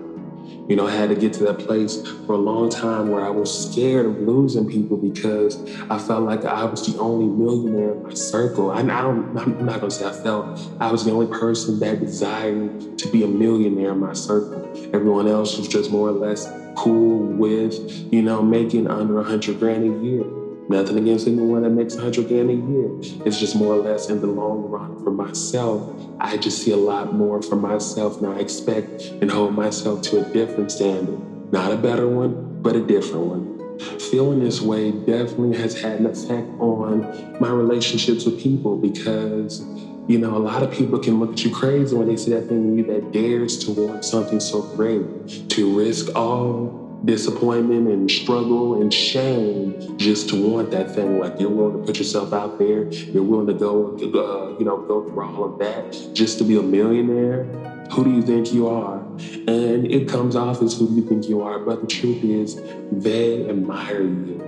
You 0.68 0.76
know, 0.76 0.86
I 0.86 0.92
had 0.92 1.08
to 1.08 1.14
get 1.14 1.32
to 1.34 1.44
that 1.44 1.58
place 1.58 2.02
for 2.26 2.34
a 2.34 2.38
long 2.38 2.70
time 2.70 3.10
where 3.10 3.24
I 3.24 3.30
was 3.30 3.70
scared 3.70 4.06
of 4.06 4.20
losing 4.20 4.68
people 4.68 4.96
because 4.96 5.58
I 5.90 5.98
felt 5.98 6.22
like 6.22 6.44
I 6.44 6.64
was 6.64 6.86
the 6.86 6.98
only 6.98 7.26
millionaire 7.26 7.92
in 7.92 8.02
my 8.02 8.14
circle. 8.14 8.70
I, 8.70 8.80
I 8.80 9.02
don't, 9.02 9.36
I'm 9.36 9.66
not 9.66 9.80
gonna 9.80 9.90
say 9.90 10.06
I 10.06 10.12
felt 10.12 10.60
I 10.80 10.90
was 10.90 11.04
the 11.04 11.12
only 11.12 11.26
person 11.26 11.78
that 11.80 12.00
desired 12.00 12.98
to 12.98 13.08
be 13.08 13.24
a 13.24 13.28
millionaire 13.28 13.92
in 13.92 13.98
my 13.98 14.12
circle. 14.12 14.72
Everyone 14.94 15.28
else 15.28 15.58
was 15.58 15.68
just 15.68 15.90
more 15.90 16.08
or 16.08 16.12
less 16.12 16.48
cool 16.76 17.18
with, 17.18 17.74
you 18.12 18.22
know, 18.22 18.42
making 18.42 18.88
under 18.88 19.20
a 19.20 19.24
hundred 19.24 19.58
grand 19.58 19.84
a 19.84 20.04
year. 20.04 20.41
Nothing 20.68 20.98
against 20.98 21.26
anyone 21.26 21.62
that 21.62 21.70
makes 21.70 21.96
a 21.96 22.00
hundred 22.00 22.28
grand 22.28 22.50
a 22.50 22.54
year. 22.54 22.90
It's 23.26 23.38
just 23.38 23.56
more 23.56 23.74
or 23.74 23.78
less 23.78 24.08
in 24.08 24.20
the 24.20 24.26
long 24.26 24.70
run 24.70 25.02
for 25.02 25.10
myself. 25.10 25.94
I 26.20 26.36
just 26.36 26.62
see 26.62 26.70
a 26.70 26.76
lot 26.76 27.12
more 27.12 27.42
for 27.42 27.56
myself 27.56 28.22
now. 28.22 28.32
I 28.32 28.38
expect 28.38 29.02
and 29.20 29.30
hold 29.30 29.54
myself 29.54 30.02
to 30.02 30.24
a 30.24 30.32
different 30.32 30.70
standard. 30.70 31.20
Not 31.52 31.72
a 31.72 31.76
better 31.76 32.08
one, 32.08 32.62
but 32.62 32.76
a 32.76 32.80
different 32.80 33.26
one. 33.26 33.78
Feeling 33.98 34.40
this 34.40 34.60
way 34.60 34.92
definitely 34.92 35.58
has 35.58 35.80
had 35.80 35.98
an 35.98 36.06
effect 36.06 36.48
on 36.60 37.38
my 37.40 37.50
relationships 37.50 38.24
with 38.24 38.40
people 38.40 38.76
because, 38.76 39.60
you 40.06 40.18
know, 40.18 40.36
a 40.36 40.38
lot 40.38 40.62
of 40.62 40.70
people 40.70 40.98
can 40.98 41.18
look 41.18 41.32
at 41.32 41.44
you 41.44 41.50
crazy 41.50 41.96
when 41.96 42.06
they 42.06 42.16
see 42.16 42.30
that 42.30 42.48
thing 42.48 42.58
in 42.58 42.78
you 42.78 42.84
that 42.84 43.12
dares 43.12 43.58
to 43.64 43.72
want 43.72 44.04
something 44.04 44.38
so 44.38 44.62
great, 44.62 45.50
to 45.50 45.76
risk 45.76 46.14
all 46.14 46.81
disappointment 47.04 47.88
and 47.88 48.10
struggle 48.10 48.80
and 48.80 48.92
shame 48.92 49.98
just 49.98 50.28
to 50.30 50.50
want 50.50 50.70
that 50.70 50.94
thing. 50.94 51.18
Like 51.18 51.38
you're 51.40 51.50
willing 51.50 51.80
to 51.80 51.86
put 51.86 51.98
yourself 51.98 52.32
out 52.32 52.58
there, 52.58 52.84
you're 52.90 53.22
willing 53.22 53.46
to 53.48 53.54
go, 53.54 53.88
uh, 53.96 54.58
you 54.58 54.64
know, 54.64 54.78
go 54.78 55.08
through 55.08 55.22
all 55.22 55.44
of 55.44 55.58
that 55.58 56.14
just 56.14 56.38
to 56.38 56.44
be 56.44 56.56
a 56.56 56.62
millionaire. 56.62 57.44
Who 57.92 58.04
do 58.04 58.10
you 58.10 58.22
think 58.22 58.52
you 58.52 58.68
are? 58.68 59.00
And 59.46 59.90
it 59.90 60.08
comes 60.08 60.34
off 60.34 60.62
as 60.62 60.78
who 60.78 60.88
do 60.88 60.94
you 60.94 61.02
think 61.02 61.28
you 61.28 61.42
are, 61.42 61.58
but 61.58 61.82
the 61.82 61.86
truth 61.86 62.24
is, 62.24 62.60
they 62.90 63.48
admire 63.48 64.02
you. 64.02 64.40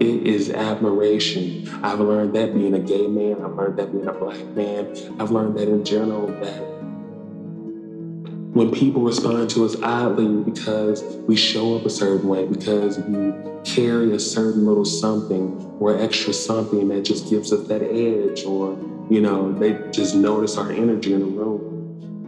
It 0.00 0.26
is 0.26 0.50
admiration. 0.50 1.68
I've 1.82 2.00
learned 2.00 2.34
that 2.34 2.52
being 2.52 2.74
a 2.74 2.80
gay 2.80 3.06
man. 3.06 3.42
I've 3.42 3.54
learned 3.54 3.78
that 3.78 3.92
being 3.92 4.06
a 4.06 4.12
black 4.12 4.44
man. 4.48 4.94
I've 5.20 5.30
learned 5.30 5.56
that 5.58 5.68
in 5.68 5.84
general 5.84 6.26
that 6.26 6.81
when 8.52 8.70
people 8.70 9.00
respond 9.00 9.48
to 9.48 9.64
us 9.64 9.76
oddly 9.82 10.42
because 10.42 11.02
we 11.26 11.34
show 11.36 11.74
up 11.74 11.86
a 11.86 11.90
certain 11.90 12.28
way, 12.28 12.44
because 12.46 12.98
we 12.98 13.32
carry 13.64 14.12
a 14.12 14.20
certain 14.20 14.66
little 14.66 14.84
something 14.84 15.56
or 15.80 15.98
extra 15.98 16.34
something 16.34 16.88
that 16.88 17.02
just 17.02 17.30
gives 17.30 17.50
us 17.50 17.66
that 17.68 17.82
edge, 17.82 18.44
or, 18.44 18.76
you 19.08 19.22
know, 19.22 19.52
they 19.52 19.72
just 19.90 20.14
notice 20.14 20.58
our 20.58 20.70
energy 20.70 21.14
in 21.14 21.20
the 21.20 21.26
room. 21.26 21.71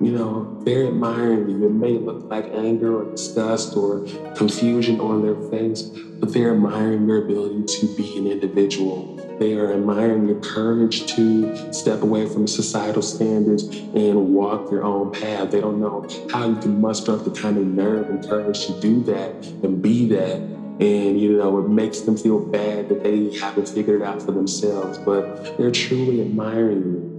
You 0.05 0.13
know, 0.13 0.63
they're 0.65 0.87
admiring 0.87 1.49
you. 1.49 1.67
It 1.67 1.73
may 1.73 1.99
look 1.99 2.31
like 2.31 2.47
anger 2.53 3.03
or 3.03 3.11
disgust 3.11 3.77
or 3.77 4.01
confusion 4.35 5.01
on 5.01 5.23
their 5.23 5.51
face, 5.51 5.83
but 6.21 6.33
they're 6.33 6.53
admiring 6.53 7.09
your 7.09 7.25
ability 7.25 7.65
to 7.81 7.97
be 7.97 8.19
an 8.19 8.27
individual 8.27 9.15
they 9.39 9.55
are 9.55 9.73
admiring 9.73 10.27
your 10.27 10.39
courage 10.41 11.07
to 11.15 11.73
step 11.73 12.03
away 12.03 12.27
from 12.27 12.47
societal 12.47 13.03
standards 13.03 13.65
and 13.65 14.33
walk 14.33 14.71
your 14.71 14.85
own 14.85 15.11
path. 15.13 15.51
They 15.51 15.61
don't 15.61 15.81
know 15.81 16.07
how 16.31 16.49
you 16.49 16.57
can 16.57 16.81
muster 16.81 17.13
up 17.13 17.25
the 17.25 17.31
kind 17.31 17.59
of 17.59 17.67
nerve 17.67 18.09
and 18.11 18.27
courage 18.29 18.67
to 18.67 18.81
do 18.81 19.03
that 19.05 19.33
and 19.65 19.83
be 19.83 20.07
that. 20.11 20.37
And, 20.37 21.21
you 21.21 21.37
know, 21.37 21.59
it 21.59 21.69
makes 21.69 22.01
them 22.01 22.17
feel 22.17 22.39
bad 22.39 22.89
that 22.89 23.03
they 23.03 23.37
haven't 23.39 23.69
figured 23.69 24.03
it 24.03 24.05
out 24.05 24.23
for 24.23 24.33
themselves, 24.33 24.99
but 24.99 25.57
they're 25.57 25.71
truly 25.71 26.21
admiring 26.21 26.83
you. 26.83 27.14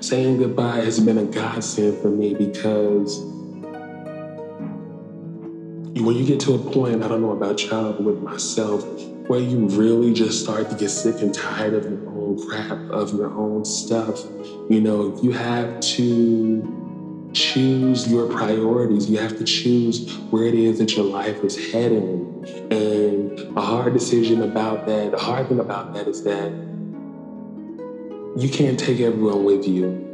Saying 0.00 0.38
goodbye 0.38 0.76
has 0.76 1.00
been 1.00 1.18
a 1.18 1.24
godsend 1.24 2.00
for 2.00 2.10
me 2.10 2.34
because 2.34 3.20
when 6.02 6.16
you 6.16 6.24
get 6.24 6.40
to 6.40 6.54
a 6.54 6.58
point, 6.58 7.02
I 7.02 7.08
don't 7.08 7.20
know 7.20 7.32
about 7.32 7.62
y'all, 7.64 7.92
but 7.92 8.02
with 8.02 8.22
myself, 8.22 8.82
where 9.28 9.40
you 9.40 9.66
really 9.68 10.12
just 10.12 10.42
start 10.42 10.68
to 10.70 10.76
get 10.76 10.88
sick 10.88 11.20
and 11.20 11.32
tired 11.34 11.74
of 11.74 11.84
your 11.84 12.08
own 12.08 12.38
crap, 12.48 12.78
of 12.90 13.12
your 13.12 13.30
own 13.32 13.64
stuff. 13.64 14.24
You 14.68 14.80
know, 14.80 15.18
you 15.22 15.32
have 15.32 15.80
to 15.80 17.30
choose 17.32 18.10
your 18.10 18.26
priorities. 18.26 19.08
You 19.08 19.18
have 19.18 19.36
to 19.36 19.44
choose 19.44 20.16
where 20.30 20.44
it 20.44 20.54
is 20.54 20.78
that 20.78 20.96
your 20.96 21.04
life 21.04 21.44
is 21.44 21.72
heading. 21.72 22.44
And 22.70 23.56
a 23.56 23.60
hard 23.60 23.92
decision 23.92 24.42
about 24.42 24.86
that, 24.86 25.12
the 25.12 25.18
hard 25.18 25.48
thing 25.48 25.60
about 25.60 25.92
that 25.94 26.08
is 26.08 26.22
that 26.24 26.52
you 28.36 28.48
can't 28.48 28.78
take 28.78 29.00
everyone 29.00 29.44
with 29.44 29.66
you. 29.66 30.06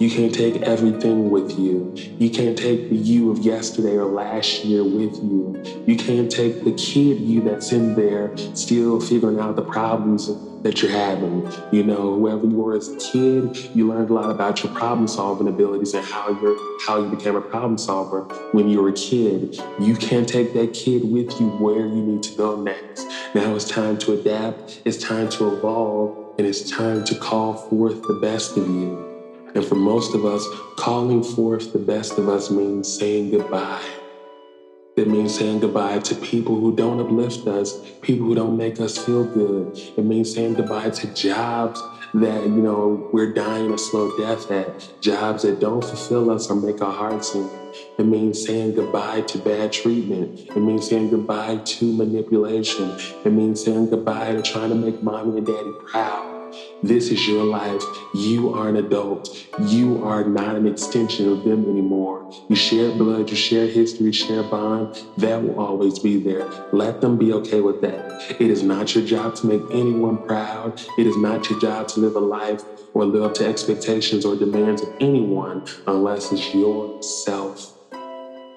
You 0.00 0.10
can't 0.10 0.34
take 0.34 0.62
everything 0.62 1.30
with 1.30 1.58
you. 1.58 1.94
You 2.18 2.30
can't 2.30 2.58
take 2.58 2.88
the 2.88 2.96
you 2.96 3.30
of 3.30 3.38
yesterday 3.38 3.96
or 3.96 4.06
last 4.06 4.64
year 4.64 4.82
with 4.82 5.14
you. 5.16 5.62
You 5.86 5.96
can't 5.96 6.30
take 6.30 6.64
the 6.64 6.72
kid 6.72 7.20
you 7.20 7.42
that's 7.42 7.70
in 7.72 7.94
there 7.94 8.36
still 8.54 8.98
figuring 8.98 9.38
out 9.38 9.56
the 9.56 9.62
problems 9.62 10.30
that 10.62 10.82
you're 10.82 10.90
having. 10.90 11.48
You 11.70 11.84
know, 11.84 12.14
whoever 12.14 12.46
you 12.46 12.56
were 12.56 12.76
as 12.76 12.88
a 12.88 12.96
kid, 12.96 13.56
you 13.74 13.88
learned 13.88 14.10
a 14.10 14.14
lot 14.14 14.30
about 14.30 14.64
your 14.64 14.72
problem 14.74 15.06
solving 15.06 15.48
abilities 15.48 15.94
and 15.94 16.04
how 16.04 16.28
you're 16.40 16.56
how 16.86 17.00
you 17.02 17.10
became 17.10 17.36
a 17.36 17.40
problem 17.40 17.78
solver 17.78 18.22
when 18.52 18.68
you 18.68 18.82
were 18.82 18.88
a 18.88 18.94
kid. 18.94 19.60
You 19.78 19.94
can't 19.96 20.28
take 20.28 20.54
that 20.54 20.72
kid 20.72 21.10
with 21.10 21.38
you 21.40 21.50
where 21.58 21.86
you 21.86 22.02
need 22.02 22.22
to 22.24 22.36
go 22.36 22.60
next. 22.60 23.06
Now 23.34 23.54
it's 23.54 23.68
time 23.68 23.96
to 23.98 24.14
adapt, 24.14 24.82
it's 24.84 24.96
time 24.96 25.28
to 25.30 25.56
evolve, 25.56 26.19
and 26.38 26.46
it's 26.46 26.70
time 26.70 27.04
to 27.04 27.14
call 27.14 27.54
forth 27.54 28.02
the 28.02 28.18
best 28.20 28.56
of 28.56 28.66
you. 28.66 29.06
And 29.54 29.64
for 29.64 29.74
most 29.74 30.14
of 30.14 30.24
us, 30.24 30.46
calling 30.76 31.22
forth 31.22 31.72
the 31.72 31.78
best 31.78 32.18
of 32.18 32.28
us 32.28 32.50
means 32.50 32.92
saying 32.92 33.30
goodbye. 33.30 33.84
It 34.96 35.08
means 35.08 35.36
saying 35.36 35.60
goodbye 35.60 35.98
to 36.00 36.14
people 36.16 36.58
who 36.58 36.74
don't 36.74 37.00
uplift 37.00 37.46
us, 37.46 37.80
people 38.02 38.26
who 38.26 38.34
don't 38.34 38.56
make 38.56 38.80
us 38.80 38.98
feel 38.98 39.24
good. 39.24 39.76
It 39.96 40.04
means 40.04 40.32
saying 40.34 40.54
goodbye 40.54 40.90
to 40.90 41.14
jobs 41.14 41.80
that, 42.14 42.42
you 42.44 42.62
know, 42.62 43.08
we're 43.12 43.32
dying 43.32 43.72
a 43.72 43.78
slow 43.78 44.16
death 44.18 44.50
at, 44.50 45.00
jobs 45.00 45.42
that 45.42 45.60
don't 45.60 45.84
fulfill 45.84 46.30
us 46.30 46.50
or 46.50 46.56
make 46.56 46.82
our 46.82 46.92
hearts 46.92 47.32
sing. 47.32 47.48
It 47.98 48.06
means 48.06 48.44
saying 48.44 48.74
goodbye 48.74 49.22
to 49.22 49.38
bad 49.38 49.72
treatment. 49.72 50.40
It 50.40 50.56
means 50.60 50.88
saying 50.88 51.10
goodbye 51.10 51.58
to 51.64 51.92
manipulation. 51.92 52.90
It 53.24 53.32
means 53.32 53.64
saying 53.64 53.90
goodbye 53.90 54.32
to 54.32 54.42
trying 54.42 54.70
to 54.70 54.74
make 54.74 55.02
mommy 55.02 55.38
and 55.38 55.46
daddy 55.46 55.72
proud. 55.86 56.39
This 56.82 57.10
is 57.10 57.28
your 57.28 57.44
life. 57.44 57.82
You 58.14 58.54
are 58.54 58.70
an 58.70 58.76
adult. 58.76 59.28
You 59.60 60.02
are 60.02 60.24
not 60.24 60.56
an 60.56 60.66
extension 60.66 61.30
of 61.30 61.44
them 61.44 61.68
anymore. 61.68 62.32
You 62.48 62.56
share 62.56 62.90
blood, 62.96 63.28
you 63.28 63.36
share 63.36 63.66
history, 63.66 64.12
share 64.12 64.42
bond. 64.44 64.98
That 65.18 65.42
will 65.42 65.60
always 65.60 65.98
be 65.98 66.16
there. 66.16 66.48
Let 66.72 67.02
them 67.02 67.18
be 67.18 67.34
okay 67.34 67.60
with 67.60 67.82
that. 67.82 68.40
It 68.40 68.50
is 68.50 68.62
not 68.62 68.94
your 68.94 69.04
job 69.04 69.34
to 69.36 69.46
make 69.46 69.60
anyone 69.70 70.24
proud. 70.26 70.80
It 70.96 71.06
is 71.06 71.18
not 71.18 71.50
your 71.50 71.60
job 71.60 71.88
to 71.88 72.00
live 72.00 72.16
a 72.16 72.20
life 72.20 72.62
or 72.94 73.04
live 73.04 73.24
up 73.24 73.34
to 73.34 73.46
expectations 73.46 74.24
or 74.24 74.34
demands 74.34 74.80
of 74.80 74.88
anyone 75.00 75.66
unless 75.86 76.32
it's 76.32 76.54
yourself. 76.54 77.74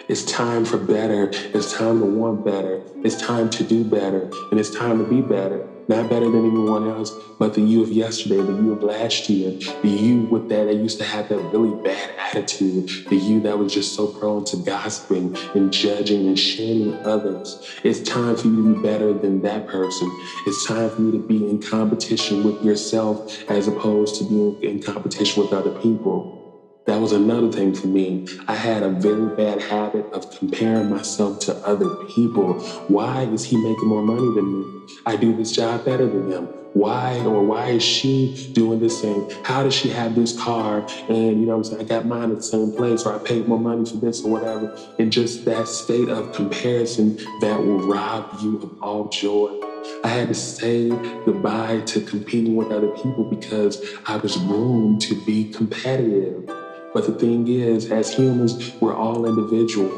It's 0.07 0.23
time 0.23 0.63
for 0.63 0.77
better. 0.77 1.29
It's 1.33 1.73
time 1.73 1.99
to 1.99 2.05
want 2.05 2.45
better. 2.45 2.81
It's 3.03 3.21
time 3.21 3.49
to 3.49 3.65
do 3.65 3.83
better. 3.83 4.31
And 4.49 4.61
it's 4.61 4.69
time 4.69 4.99
to 4.99 5.03
be 5.03 5.21
better. 5.21 5.67
Not 5.87 6.09
better 6.09 6.31
than 6.31 6.45
anyone 6.47 6.87
else, 6.89 7.11
but 7.39 7.53
the 7.53 7.61
you 7.61 7.83
of 7.83 7.91
yesterday, 7.91 8.37
the 8.37 8.53
you 8.53 8.73
of 8.73 8.83
last 8.83 9.29
year, 9.29 9.53
the 9.83 9.89
you 9.89 10.21
with 10.31 10.49
that 10.49 10.65
that 10.65 10.77
used 10.77 10.97
to 10.99 11.05
have 11.05 11.29
that 11.29 11.39
really 11.53 11.75
bad 11.83 12.11
attitude, 12.17 12.89
the 13.09 13.17
you 13.17 13.41
that 13.41 13.59
was 13.59 13.73
just 13.73 13.93
so 13.93 14.07
prone 14.07 14.45
to 14.45 14.57
gossiping 14.57 15.35
and 15.53 15.71
judging 15.73 16.27
and 16.27 16.39
shaming 16.39 16.95
others. 17.05 17.59
It's 17.83 18.01
time 18.01 18.35
for 18.37 18.47
you 18.47 18.57
to 18.57 18.75
be 18.75 18.81
better 18.81 19.13
than 19.13 19.41
that 19.41 19.67
person. 19.67 20.11
It's 20.47 20.65
time 20.65 20.89
for 20.89 21.01
you 21.01 21.11
to 21.13 21.19
be 21.19 21.47
in 21.47 21.59
competition 21.59 22.43
with 22.43 22.63
yourself 22.63 23.21
as 23.47 23.67
opposed 23.67 24.15
to 24.17 24.25
being 24.25 24.55
in 24.61 24.79
competition 24.79 25.41
with 25.43 25.53
other 25.53 25.71
people. 25.71 26.42
That 26.85 26.99
was 26.99 27.13
another 27.13 27.49
thing 27.49 27.73
for 27.73 27.87
me. 27.87 28.27
I 28.45 28.55
had 28.55 28.83
a 28.83 28.89
very 28.89 29.33
bad 29.37 29.61
habit 29.61 30.05
of 30.11 30.29
comparing 30.37 30.89
myself 30.89 31.39
to 31.39 31.55
other 31.65 31.95
people. 32.07 32.59
Why 32.89 33.23
is 33.23 33.45
he 33.45 33.55
making 33.55 33.87
more 33.87 34.03
money 34.03 34.33
than 34.35 34.51
me? 34.51 34.87
I 35.05 35.15
do 35.15 35.33
this 35.33 35.53
job 35.53 35.85
better 35.85 36.05
than 36.07 36.29
him. 36.29 36.49
Why 36.73 37.19
or 37.19 37.41
why 37.45 37.69
is 37.69 37.83
she 37.83 38.51
doing 38.51 38.79
this 38.79 38.99
thing? 38.99 39.29
How 39.43 39.63
does 39.63 39.73
she 39.73 39.89
have 39.89 40.15
this 40.15 40.37
car? 40.37 40.85
And 41.07 41.39
you 41.39 41.45
know 41.45 41.55
I'm 41.55 41.63
saying? 41.63 41.81
I 41.81 41.85
got 41.85 42.05
mine 42.05 42.31
at 42.31 42.37
the 42.37 42.43
same 42.43 42.73
place 42.73 43.05
or 43.05 43.13
I 43.15 43.19
paid 43.19 43.47
more 43.47 43.59
money 43.59 43.85
for 43.85 43.97
this 43.97 44.21
or 44.25 44.31
whatever. 44.31 44.77
And 44.99 45.09
just 45.09 45.45
that 45.45 45.69
state 45.69 46.09
of 46.09 46.33
comparison 46.33 47.15
that 47.39 47.63
will 47.63 47.79
rob 47.87 48.41
you 48.41 48.57
of 48.57 48.75
all 48.81 49.07
joy. 49.07 49.57
I 50.03 50.09
had 50.09 50.27
to 50.27 50.35
say 50.35 50.89
goodbye 50.89 51.81
to 51.85 52.01
competing 52.01 52.57
with 52.57 52.71
other 52.71 52.89
people 52.89 53.23
because 53.23 53.81
I 54.05 54.17
was 54.17 54.35
groomed 54.35 55.01
to 55.03 55.25
be 55.25 55.49
competitive. 55.53 56.49
But 56.93 57.07
the 57.07 57.13
thing 57.13 57.47
is, 57.47 57.91
as 57.91 58.13
humans, 58.13 58.73
we're 58.79 58.95
all 58.95 59.25
individual. 59.25 59.91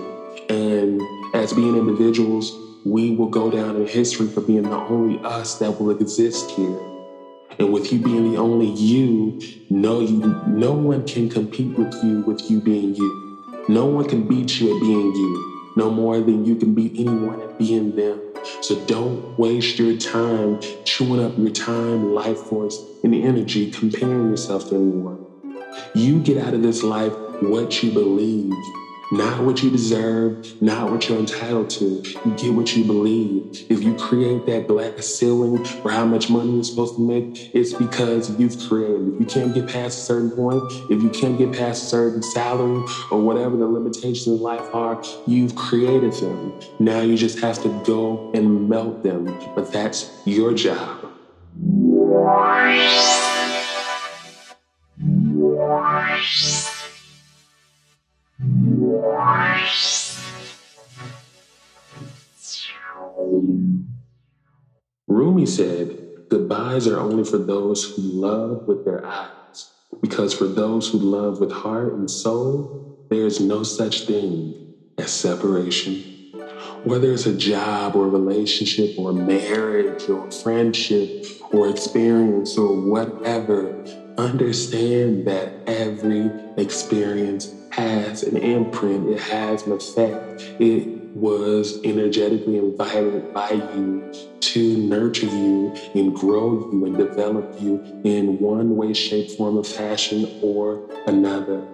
And 0.49 1.01
as 1.35 1.53
being 1.53 1.75
individuals, 1.75 2.53
we 2.85 3.15
will 3.15 3.29
go 3.29 3.51
down 3.51 3.75
in 3.75 3.87
history 3.87 4.27
for 4.27 4.41
being 4.41 4.63
the 4.63 4.77
only 4.77 5.19
us 5.25 5.59
that 5.59 5.79
will 5.79 5.91
exist 5.91 6.51
here. 6.51 6.79
And 7.59 7.73
with 7.73 7.91
you 7.91 7.99
being 7.99 8.31
the 8.31 8.37
only 8.37 8.67
you, 8.67 9.39
no, 9.69 10.01
you, 10.01 10.19
no 10.47 10.73
one 10.73 11.05
can 11.05 11.29
compete 11.29 11.77
with 11.77 11.93
you 12.03 12.21
with 12.21 12.49
you 12.49 12.61
being 12.61 12.95
you. 12.95 13.65
No 13.67 13.85
one 13.85 14.07
can 14.07 14.27
beat 14.27 14.59
you 14.59 14.75
at 14.75 14.81
being 14.81 15.13
you. 15.15 15.73
no 15.75 15.89
more 15.91 16.21
than 16.21 16.45
you 16.45 16.55
can 16.55 16.73
beat 16.73 16.93
anyone 16.97 17.41
at 17.41 17.57
being 17.57 17.95
them. 17.95 18.21
So 18.61 18.79
don't 18.85 19.37
waste 19.37 19.79
your 19.79 19.97
time 19.97 20.59
chewing 20.85 21.23
up 21.23 21.37
your 21.37 21.49
time, 21.49 22.13
life 22.13 22.37
force, 22.39 22.79
and 23.03 23.13
energy 23.13 23.71
comparing 23.71 24.29
yourself 24.29 24.69
to 24.69 24.75
anyone. 24.75 25.24
You 25.93 26.19
get 26.19 26.37
out 26.37 26.53
of 26.53 26.61
this 26.61 26.83
life 26.83 27.13
what 27.41 27.83
you 27.83 27.91
believe 27.91 28.53
not 29.11 29.43
what 29.43 29.61
you 29.61 29.69
deserve, 29.69 30.61
not 30.61 30.91
what 30.91 31.07
you're 31.07 31.19
entitled 31.19 31.69
to. 31.69 32.01
You 32.25 32.35
get 32.37 32.53
what 32.53 32.75
you 32.75 32.83
believe. 32.83 33.65
If 33.69 33.83
you 33.83 33.95
create 33.95 34.45
that 34.47 34.67
glass 34.67 35.05
ceiling 35.05 35.63
for 35.63 35.91
how 35.91 36.05
much 36.05 36.29
money 36.29 36.53
you're 36.53 36.63
supposed 36.63 36.95
to 36.95 37.01
make, 37.01 37.53
it's 37.53 37.73
because 37.73 38.37
you've 38.39 38.57
created. 38.67 39.13
If 39.13 39.19
you 39.19 39.25
can't 39.25 39.53
get 39.53 39.67
past 39.67 39.99
a 39.99 40.01
certain 40.01 40.31
point, 40.31 40.63
if 40.89 41.03
you 41.03 41.09
can't 41.09 41.37
get 41.37 41.53
past 41.53 41.83
a 41.83 41.85
certain 41.85 42.23
salary 42.23 42.83
or 43.11 43.21
whatever 43.21 43.55
the 43.57 43.67
limitations 43.67 44.27
of 44.27 44.41
life 44.41 44.73
are, 44.73 45.01
you've 45.27 45.55
created 45.55 46.13
them. 46.13 46.59
Now 46.79 47.01
you 47.01 47.15
just 47.15 47.39
have 47.39 47.61
to 47.63 47.69
go 47.85 48.31
and 48.33 48.67
melt 48.67 49.03
them. 49.03 49.25
But 49.55 49.71
that's 49.71 50.11
your 50.25 50.53
job. 50.53 51.11
Rumi 65.07 65.45
said, 65.47 65.97
Goodbyes 66.29 66.87
are 66.87 66.99
only 66.99 67.23
for 67.23 67.39
those 67.39 67.83
who 67.83 68.01
love 68.01 68.67
with 68.67 68.85
their 68.85 69.03
eyes, 69.05 69.71
because 70.01 70.33
for 70.35 70.45
those 70.45 70.89
who 70.89 70.99
love 70.99 71.39
with 71.39 71.51
heart 71.51 71.93
and 71.93 72.11
soul, 72.11 73.07
there 73.09 73.25
is 73.25 73.39
no 73.39 73.63
such 73.63 74.01
thing 74.01 74.75
as 74.99 75.11
separation. 75.11 76.31
Whether 76.83 77.11
it's 77.11 77.25
a 77.25 77.33
job 77.33 77.95
or 77.95 78.05
a 78.05 78.09
relationship 78.09 78.99
or 78.99 79.13
marriage 79.13 80.07
or 80.09 80.29
friendship 80.29 81.25
or 81.51 81.69
experience 81.69 82.55
or 82.55 82.79
whatever, 82.87 84.04
understand 84.17 85.25
that 85.25 85.53
every 85.67 86.31
experience 86.57 87.53
has 87.71 88.23
an 88.23 88.37
imprint, 88.37 89.09
it 89.09 89.19
has 89.19 89.63
an 89.63 89.73
effect. 89.73 90.41
It 90.59 90.87
was 91.15 91.81
energetically 91.83 92.57
invited 92.57 93.33
by 93.33 93.51
you 93.51 94.11
to 94.39 94.77
nurture 94.77 95.25
you 95.25 95.73
and 95.93 96.15
grow 96.15 96.71
you 96.71 96.85
and 96.85 96.97
develop 96.97 97.59
you 97.59 97.81
in 98.03 98.39
one 98.39 98.75
way, 98.75 98.93
shape, 98.93 99.31
form, 99.31 99.57
or 99.57 99.63
fashion 99.63 100.39
or 100.41 100.89
another. 101.07 101.67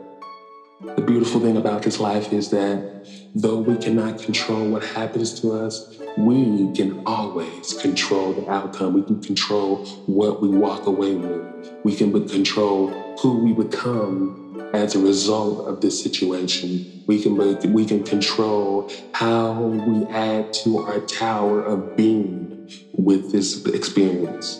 The 0.81 1.01
beautiful 1.01 1.39
thing 1.41 1.57
about 1.57 1.83
this 1.83 1.99
life 1.99 2.33
is 2.33 2.49
that 2.49 3.05
though 3.33 3.57
we 3.57 3.77
cannot 3.77 4.19
control 4.19 4.69
what 4.69 4.83
happens 4.83 5.33
to 5.41 5.53
us, 5.53 5.97
we 6.17 6.71
can 6.73 7.01
always 7.05 7.73
control 7.73 8.33
the 8.33 8.49
outcome. 8.49 8.93
We 8.93 9.03
can 9.03 9.21
control 9.21 9.85
what 10.05 10.41
we 10.41 10.49
walk 10.49 10.85
away 10.85 11.15
with. 11.15 11.41
We 11.83 11.95
can 11.95 12.11
control 12.27 12.89
who 13.21 13.43
we 13.43 13.53
become 13.53 14.35
as 14.73 14.95
a 14.95 14.99
result 14.99 15.67
of 15.67 15.81
this 15.81 16.01
situation. 16.01 17.03
We 17.07 17.19
can 17.19 17.35
we 17.73 17.85
can 17.85 18.03
control 18.03 18.89
how 19.13 19.53
we 19.53 20.05
add 20.07 20.53
to 20.63 20.79
our 20.79 20.99
tower 20.99 21.63
of 21.63 21.95
being 21.95 22.67
with 22.97 23.31
this 23.31 23.65
experience. 23.65 24.59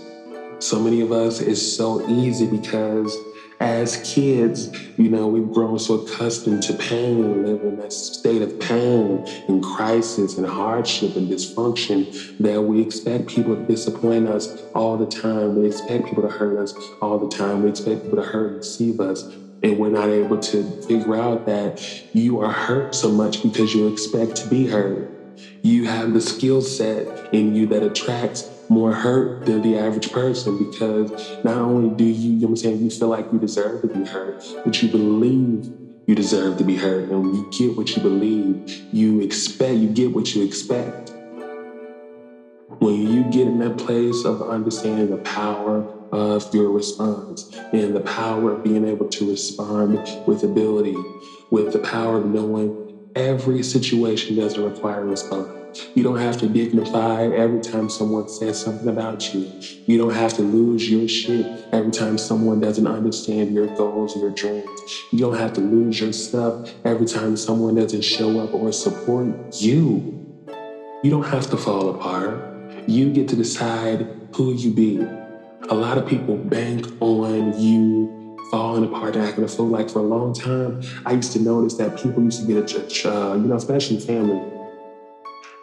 So 0.60 0.80
many 0.80 1.02
of 1.02 1.12
us 1.12 1.40
is 1.42 1.62
so 1.62 2.08
easy 2.08 2.46
because 2.46 3.18
as 3.62 3.98
kids, 3.98 4.70
you 4.98 5.10
know, 5.10 5.28
we've 5.28 5.52
grown 5.52 5.80
so 5.80 5.96
accustomed 5.96 6.64
to 6.64 6.74
pain, 6.76 7.44
living 7.44 7.70
in 7.70 7.78
that 7.78 7.94
state 7.94 8.44
of 8.44 8.60
pain 8.60 9.24
and 9.48 9.64
crisis 9.64 10.38
and 10.38 10.48
hardship 10.48 11.16
and 11.16 11.30
dysfunction 11.32 12.08
that 12.40 12.64
we 12.64 12.82
expect 12.82 13.28
people 13.28 13.56
to 13.58 13.64
disappoint 13.64 14.28
us 14.28 14.50
all 14.76 14.98
the 14.98 15.08
time. 15.08 15.56
We 15.56 15.68
expect 15.68 16.08
people 16.08 16.24
to 16.24 16.30
hurt 16.30 16.58
us 16.58 16.74
all 17.02 17.20
the 17.20 17.28
time. 17.28 17.62
We 17.64 17.70
expect 17.70 18.04
people 18.04 18.18
to 18.18 18.24
hurt 18.24 18.52
and 18.52 18.62
deceive 18.62 19.00
us 19.00 19.26
and 19.64 19.78
we're 19.78 19.90
not 19.92 20.10
able 20.10 20.40
to 20.40 20.74
figure 20.88 21.16
out 21.16 21.46
that 21.46 21.80
you 22.14 22.40
are 22.40 22.52
hurt 22.52 22.96
so 22.96 23.12
much 23.12 23.42
because 23.42 23.74
you 23.74 23.88
expect 23.88 24.36
to 24.38 24.48
be 24.48 24.68
hurt. 24.68 25.08
You 25.64 25.86
have 25.86 26.14
the 26.14 26.22
skill 26.22 26.62
set 26.62 27.08
in 27.34 27.54
you 27.56 27.68
that 27.68 27.84
attracts 27.84 28.46
more 28.72 28.94
hurt 28.94 29.46
than 29.46 29.62
the 29.62 29.78
average 29.78 30.14
person 30.14 30.58
because 30.58 31.12
not 31.44 31.58
only 31.58 31.94
do 31.94 32.06
you, 32.06 32.12
you 32.14 32.40
know 32.40 32.48
what 32.48 32.50
I'm 32.52 32.56
saying, 32.56 32.82
you 32.82 32.90
feel 32.90 33.10
like 33.10 33.28
you 33.34 33.38
deserve 33.38 33.82
to 33.82 33.88
be 33.88 34.06
hurt, 34.06 34.42
but 34.64 34.82
you 34.82 34.88
believe 34.88 35.70
you 36.08 36.16
deserve 36.16 36.58
to 36.58 36.64
be 36.64 36.78
hurt. 36.78 37.10
And 37.10 37.22
when 37.22 37.36
you 37.36 37.50
get 37.52 37.76
what 37.76 37.94
you 37.94 38.02
believe, 38.02 38.82
you 38.94 39.20
expect, 39.20 39.76
you 39.76 39.90
get 39.90 40.14
what 40.14 40.34
you 40.34 40.46
expect. 40.46 41.10
When 42.80 42.96
you 42.96 43.24
get 43.26 43.48
in 43.48 43.60
that 43.60 43.78
place 43.78 44.24
of 44.24 44.42
understanding 44.42 45.10
the 45.10 45.18
power 45.18 45.86
of 46.14 46.54
your 46.54 46.72
response 46.72 47.54
and 47.74 47.94
the 47.94 48.00
power 48.00 48.54
of 48.54 48.64
being 48.64 48.86
able 48.86 49.10
to 49.10 49.30
respond 49.30 50.00
with 50.26 50.44
ability, 50.44 50.96
with 51.50 51.74
the 51.74 51.80
power 51.80 52.20
of 52.20 52.26
knowing 52.26 52.74
every 53.18 53.64
situation 53.64 54.38
doesn't 54.38 54.64
require 54.64 55.02
a 55.02 55.06
response. 55.06 55.61
You 55.96 56.04
don't 56.04 56.18
have 56.18 56.38
to 56.38 56.48
dignify 56.48 57.28
every 57.28 57.60
time 57.60 57.90
someone 57.90 58.28
says 58.28 58.58
something 58.60 58.88
about 58.88 59.34
you. 59.34 59.52
You 59.88 59.98
don't 59.98 60.14
have 60.14 60.34
to 60.34 60.42
lose 60.42 60.90
your 60.90 61.08
shit 61.08 61.46
every 61.72 61.92
time 61.92 62.18
someone 62.18 62.60
doesn't 62.60 62.88
understand 62.88 63.54
your 63.54 63.68
goals 63.68 64.16
your 64.16 64.32
dreams. 64.32 64.68
You 65.12 65.20
don't 65.20 65.38
have 65.38 65.54
to 65.54 65.62
lose 65.62 66.00
your 66.00 66.14
stuff 66.14 66.56
every 66.86 67.06
time 67.06 67.36
someone 67.36 67.76
doesn't 67.76 68.04
show 68.04 68.40
up 68.40 68.54
or 68.54 68.72
support 68.72 69.36
you. 69.60 70.04
You 71.04 71.10
don't 71.10 71.28
have 71.28 71.48
to 71.50 71.58
fall 71.58 71.90
apart. 71.90 72.42
You 72.88 73.10
get 73.10 73.28
to 73.30 73.36
decide 73.36 74.08
who 74.36 74.54
you 74.54 74.72
be 74.72 75.00
a 75.70 75.76
lot 75.76 75.98
of 75.98 76.06
people 76.06 76.38
bank 76.38 76.86
on 77.00 77.58
you 77.60 78.10
falling 78.52 78.84
apart 78.84 79.16
and 79.16 79.26
acting 79.26 79.44
a 79.44 79.48
fool. 79.48 79.70
Like 79.70 79.90
for 79.90 80.00
a 80.00 80.04
long 80.06 80.34
time, 80.34 80.76
I 81.06 81.12
used 81.14 81.32
to 81.34 81.40
notice 81.40 81.76
that 81.76 81.96
people 81.96 82.24
used 82.24 82.40
to 82.40 82.46
get 82.46 82.58
a, 82.58 83.10
uh, 83.10 83.36
you 83.36 83.48
know, 83.48 83.56
especially 83.56 83.98
family, 83.98 84.42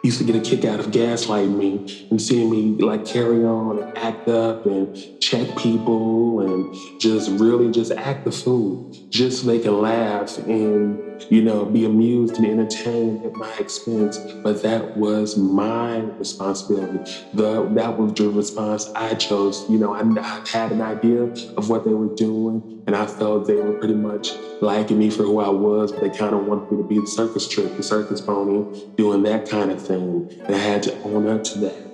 used 0.03 0.17
to 0.17 0.23
get 0.23 0.35
a 0.35 0.39
kick 0.39 0.65
out 0.65 0.79
of 0.79 0.87
gaslighting 0.87 1.57
me 1.57 1.85
and 2.09 2.21
seeing 2.21 2.49
me 2.49 2.75
like 2.83 3.05
carry 3.05 3.43
on 3.43 3.79
and 3.79 3.97
act 3.97 4.27
up 4.27 4.65
and 4.65 4.95
check 5.21 5.55
people 5.57 6.39
and 6.41 6.73
just 7.01 7.29
really 7.31 7.69
just 7.71 7.91
act 7.91 8.23
the 8.23 8.31
fool 8.31 8.91
just 9.11 9.41
so 9.41 9.47
they 9.47 9.59
can 9.59 9.81
laugh 9.81 10.37
and 10.37 11.08
you 11.29 11.41
know 11.41 11.65
be 11.65 11.85
amused 11.85 12.37
and 12.37 12.45
entertained 12.45 13.25
at 13.25 13.33
my 13.35 13.53
expense 13.59 14.17
but 14.43 14.61
that 14.61 14.97
was 14.97 15.37
my 15.37 15.97
responsibility. 16.17 17.11
The 17.33 17.67
that 17.73 17.97
was 17.97 18.13
the 18.13 18.29
response 18.29 18.89
i 18.95 19.13
chose. 19.15 19.69
You 19.69 19.77
know 19.77 19.93
I, 19.93 20.01
I 20.01 20.41
had 20.47 20.71
an 20.71 20.81
idea 20.81 21.23
of 21.57 21.69
what 21.69 21.83
they 21.83 21.93
were 21.93 22.13
doing 22.15 22.83
and 22.87 22.95
i 22.95 23.05
felt 23.05 23.45
they 23.45 23.55
were 23.55 23.73
pretty 23.73 23.95
much 23.95 24.33
liking 24.61 24.99
me 24.99 25.09
for 25.09 25.23
who 25.23 25.39
i 25.39 25.49
was 25.49 25.91
but 25.91 26.01
they 26.01 26.09
kind 26.09 26.33
of 26.33 26.45
wanted 26.45 26.71
me 26.71 26.77
to 26.77 26.87
be 26.87 26.99
the 26.99 27.07
circus 27.07 27.47
trick 27.47 27.75
the 27.77 27.83
circus 27.83 28.21
pony 28.21 28.65
doing 28.95 29.23
that 29.23 29.47
kind 29.47 29.71
of 29.71 29.81
thing 29.81 30.29
and 30.45 30.55
i 30.55 30.57
had 30.57 30.83
to 30.83 30.95
own 31.03 31.27
up 31.27 31.43
to 31.43 31.59
that. 31.59 31.89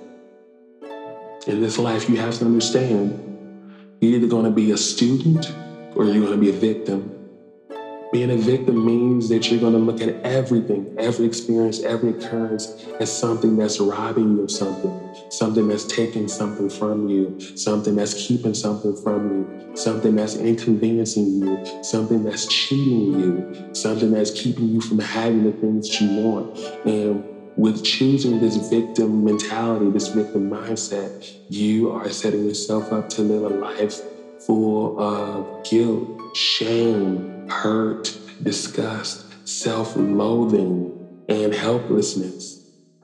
In 1.46 1.60
this 1.60 1.78
life, 1.78 2.08
you 2.08 2.16
have 2.16 2.36
to 2.38 2.44
understand 2.44 3.22
you're 4.00 4.16
either 4.16 4.26
going 4.26 4.46
to 4.46 4.50
be 4.50 4.72
a 4.72 4.76
student 4.76 5.52
or 5.94 6.04
you're 6.04 6.20
going 6.20 6.32
to 6.32 6.36
be 6.36 6.50
a 6.50 6.52
victim. 6.52 7.15
Being 8.12 8.30
a 8.30 8.36
victim 8.36 8.86
means 8.86 9.28
that 9.30 9.50
you're 9.50 9.60
going 9.60 9.72
to 9.72 9.78
look 9.78 10.00
at 10.00 10.24
everything, 10.24 10.94
every 10.96 11.26
experience, 11.26 11.80
every 11.82 12.10
occurrence 12.10 12.68
as 13.00 13.10
something 13.10 13.56
that's 13.56 13.80
robbing 13.80 14.36
you 14.36 14.44
of 14.44 14.50
something, 14.50 15.14
something 15.30 15.66
that's 15.66 15.84
taking 15.84 16.28
something 16.28 16.70
from 16.70 17.08
you, 17.08 17.36
something 17.56 17.96
that's 17.96 18.14
keeping 18.14 18.54
something 18.54 18.94
from 18.94 19.28
you, 19.30 19.76
something 19.76 20.14
that's 20.14 20.36
inconveniencing 20.36 21.42
you, 21.42 21.82
something 21.82 22.22
that's 22.22 22.46
cheating 22.46 23.18
you, 23.18 23.74
something 23.74 24.12
that's 24.12 24.30
keeping 24.30 24.68
you 24.68 24.80
from 24.80 25.00
having 25.00 25.44
the 25.44 25.52
things 25.52 25.88
that 25.88 26.00
you 26.00 26.22
want. 26.22 26.58
And 26.86 27.24
with 27.56 27.82
choosing 27.84 28.40
this 28.40 28.56
victim 28.68 29.24
mentality, 29.24 29.90
this 29.90 30.08
victim 30.08 30.48
mindset, 30.48 31.36
you 31.48 31.90
are 31.90 32.08
setting 32.10 32.44
yourself 32.44 32.92
up 32.92 33.08
to 33.10 33.22
live 33.22 33.50
a 33.50 33.54
life 33.56 34.00
full 34.46 35.00
of 35.00 35.64
guilt, 35.64 36.36
shame, 36.36 37.35
hurt, 37.50 38.16
disgust, 38.42 39.24
self 39.46 39.96
loathing, 39.96 40.92
and 41.28 41.54
helplessness. 41.54 42.60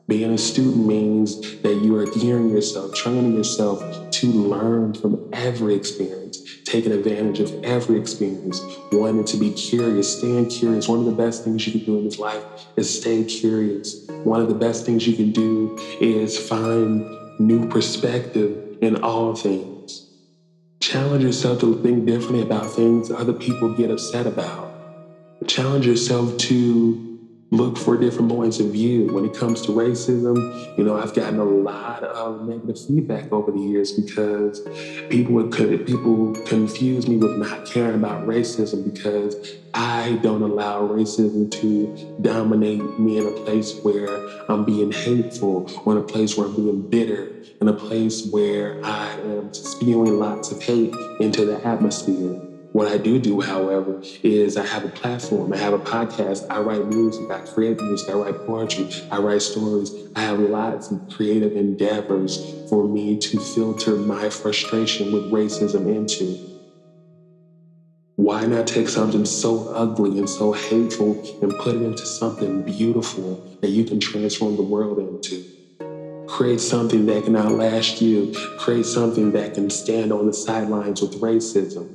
Being 0.09 0.33
a 0.33 0.39
student 0.39 0.87
means 0.87 1.41
that 1.63 1.77
you 1.83 1.97
are 1.97 2.07
gearing 2.07 2.51
yourself, 2.51 2.93
training 2.93 3.35
yourself 3.35 3.83
to 4.11 4.27
learn 4.33 4.95
from 4.95 5.17
every 5.33 5.75
experience, 5.75 6.43
taking 6.65 6.93
advantage 6.93 7.41
of 7.41 7.53
every 7.65 7.99
experience, 7.99 8.61
wanting 8.93 9.25
to 9.25 9.37
be 9.39 9.51
curious, 9.51 10.19
staying 10.19 10.47
curious. 10.47 10.89
One 10.89 11.01
of 11.01 11.07
the 11.07 11.13
best 11.13 11.45
things 11.45 11.67
you 11.67 11.73
can 11.73 11.83
do 11.83 11.99
in 11.99 12.05
this 12.05 12.19
life 12.19 12.45
is 12.77 12.91
stay 12.95 13.25
curious. 13.25 13.97
One 14.25 14.41
of 14.41 14.49
the 14.49 14.55
best 14.55 14.85
things 14.85 15.07
you 15.07 15.15
can 15.15 15.33
do 15.33 15.77
is 16.01 16.39
find 16.39 17.05
new 17.39 17.67
perspective 17.69 18.59
in 18.83 18.97
all 18.97 19.35
things. 19.35 19.72
Challenge 20.83 21.23
yourself 21.23 21.61
to 21.61 21.81
think 21.81 22.07
differently 22.07 22.43
about 22.43 22.69
things 22.73 23.13
other 23.13 23.33
people 23.33 23.73
get 23.73 23.93
upset 23.93 24.27
about. 24.27 24.69
Challenge 25.47 25.87
yourself 25.87 26.37
to 26.39 27.21
look 27.53 27.79
for 27.79 27.97
different 27.97 28.29
points 28.29 28.59
of 28.59 28.73
view. 28.73 29.07
When 29.15 29.25
it 29.25 29.33
comes 29.33 29.63
to 29.63 29.69
racism, 29.69 30.77
you 30.77 30.83
know, 30.83 30.97
I've 30.97 31.15
gotten 31.15 31.39
a 31.39 31.45
lot 31.45 32.03
of 32.03 32.49
negative 32.49 32.85
feedback 32.85 33.31
over 33.31 33.53
the 33.53 33.61
years 33.61 33.93
because 33.93 34.61
people 35.09 35.35
would 35.35 35.53
people 35.87 36.35
confuse 36.47 37.07
me 37.07 37.17
with 37.17 37.37
not 37.39 37.65
caring 37.65 37.95
about 37.95 38.27
racism 38.27 38.93
because 38.93 39.37
I 39.75 40.19
don't 40.23 40.43
allow 40.43 40.89
racism 40.89 41.49
to 41.61 42.17
dominate 42.23 42.99
me 42.99 43.19
in 43.19 43.27
a 43.29 43.31
place 43.45 43.79
where 43.83 44.09
I'm 44.51 44.65
being 44.65 44.91
hateful 44.91 45.71
or 45.85 45.97
in 45.97 46.03
a 46.03 46.07
place 46.07 46.37
where 46.37 46.49
I'm 46.49 46.57
being 46.57 46.91
bitter, 46.91 47.31
in 47.63 47.69
a 47.69 47.73
place 47.73 48.27
where 48.27 48.77
I 48.85 49.15
am 49.25 49.55
spewing 49.55 50.19
lots 50.19 50.51
of 50.51 50.61
hate 50.63 50.95
into 51.21 51.47
the 51.47 51.65
atmosphere. 51.67 52.41
What 52.73 52.89
I 52.89 52.99
do 52.99 53.21
do, 53.21 53.41
however, 53.41 54.01
is 54.25 54.57
I 54.57 54.65
have 54.65 54.85
a 54.85 54.89
platform, 54.89 55.53
I 55.53 55.59
have 55.59 55.75
a 55.75 55.79
podcast, 55.79 56.43
I 56.51 56.61
write 56.61 56.87
music, 56.89 57.31
I 57.31 57.41
create 57.43 57.81
music, 57.81 58.11
I 58.11 58.15
write 58.15 58.37
poetry, 58.47 58.89
I 59.13 59.19
write 59.19 59.43
stories. 59.43 59.93
I 60.17 60.23
have 60.23 60.41
lots 60.41 60.91
of 60.91 61.07
creative 61.09 61.55
endeavors 61.55 62.37
for 62.69 62.85
me 62.85 63.17
to 63.17 63.39
filter 63.41 63.97
my 63.97 64.29
frustration 64.31 65.13
with 65.13 65.31
racism 65.31 65.89
into. 65.89 66.41
Why 68.17 68.47
not 68.47 68.67
take 68.69 68.89
something 68.89 69.25
so 69.27 69.69
ugly 69.75 70.19
and 70.19 70.29
so 70.29 70.53
hateful 70.53 71.23
and 71.43 71.53
put 71.59 71.77
it 71.77 71.83
into 71.83 72.07
something 72.07 72.63
beautiful 72.63 73.41
that 73.63 73.71
you 73.71 73.85
can 73.85 74.01
transform 74.01 74.57
the 74.57 74.65
world 74.65 74.99
into? 74.99 75.47
Create 76.33 76.61
something 76.61 77.07
that 77.07 77.25
can 77.27 77.37
outlast 77.37 78.03
you. 78.03 78.33
Create 78.59 78.87
something 78.87 79.33
that 79.33 79.55
can 79.55 79.71
stand 79.71 80.13
on 80.13 80.27
the 80.27 80.35
sidelines 80.35 81.03
with 81.03 81.21
racism 81.21 81.91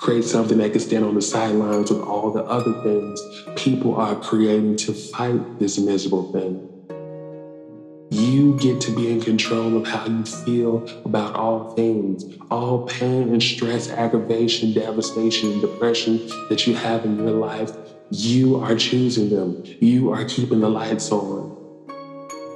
create 0.00 0.24
something 0.24 0.58
that 0.58 0.72
can 0.72 0.80
stand 0.82 1.04
on 1.04 1.14
the 1.16 1.22
sidelines 1.22 1.90
with 1.90 2.00
all 2.02 2.30
the 2.30 2.44
other 2.44 2.74
things 2.84 3.20
people 3.56 3.94
are 3.96 4.16
creating 4.16 4.76
to 4.76 4.94
fight 4.94 5.42
this 5.60 5.78
miserable 5.78 6.24
thing. 6.32 6.62
You 8.10 8.56
get 8.56 8.80
to 8.82 8.92
be 8.92 9.10
in 9.12 9.20
control 9.20 9.76
of 9.76 9.86
how 9.86 10.06
you 10.06 10.24
feel 10.24 10.84
about 11.04 11.36
all 11.36 11.64
things, 11.76 12.24
all 12.50 12.80
pain 12.80 13.30
and 13.32 13.42
stress, 13.42 13.88
aggravation, 13.90 14.72
devastation, 14.72 15.52
and 15.52 15.62
depression 15.62 16.22
that 16.50 16.66
you 16.66 16.74
have 16.74 17.04
in 17.04 17.18
your 17.18 17.32
life. 17.32 17.70
You 18.10 18.56
are 18.56 18.76
choosing 18.76 19.30
them. 19.30 19.58
You 19.80 20.10
are 20.12 20.24
keeping 20.24 20.60
the 20.60 20.70
lights 20.70 21.12
on 21.12 21.59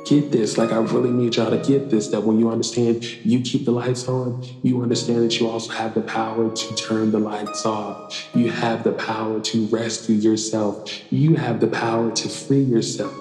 get 0.05 0.31
this. 0.31 0.57
Like, 0.59 0.73
I 0.73 0.79
really 0.79 1.11
need 1.11 1.37
y'all 1.37 1.51
to 1.51 1.59
get 1.59 1.91
this 1.91 2.09
that 2.09 2.23
when 2.23 2.39
you 2.39 2.51
understand 2.51 3.05
you 3.23 3.41
keep 3.41 3.65
the 3.65 3.73
lights 3.73 4.09
on, 4.09 4.37
you 4.63 4.83
understand 4.83 5.23
that 5.23 5.39
you 5.41 5.49
also 5.49 5.73
have 5.73 5.95
the 5.95 6.03
power 6.03 6.51
to 6.51 6.75
turn 6.75 7.11
the 7.11 7.19
lights 7.19 7.65
off. 7.65 8.29
You 8.35 8.51
have 8.51 8.83
the 8.85 8.93
power 8.93 9.41
to 9.41 9.67
rescue 9.67 10.17
yourself. 10.17 10.79
You 11.11 11.35
have 11.37 11.61
the 11.61 11.69
power 11.69 12.11
to 12.11 12.29
free 12.29 12.63
yourself. 12.63 13.15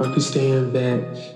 Understand 0.00 0.74
that 0.74 1.34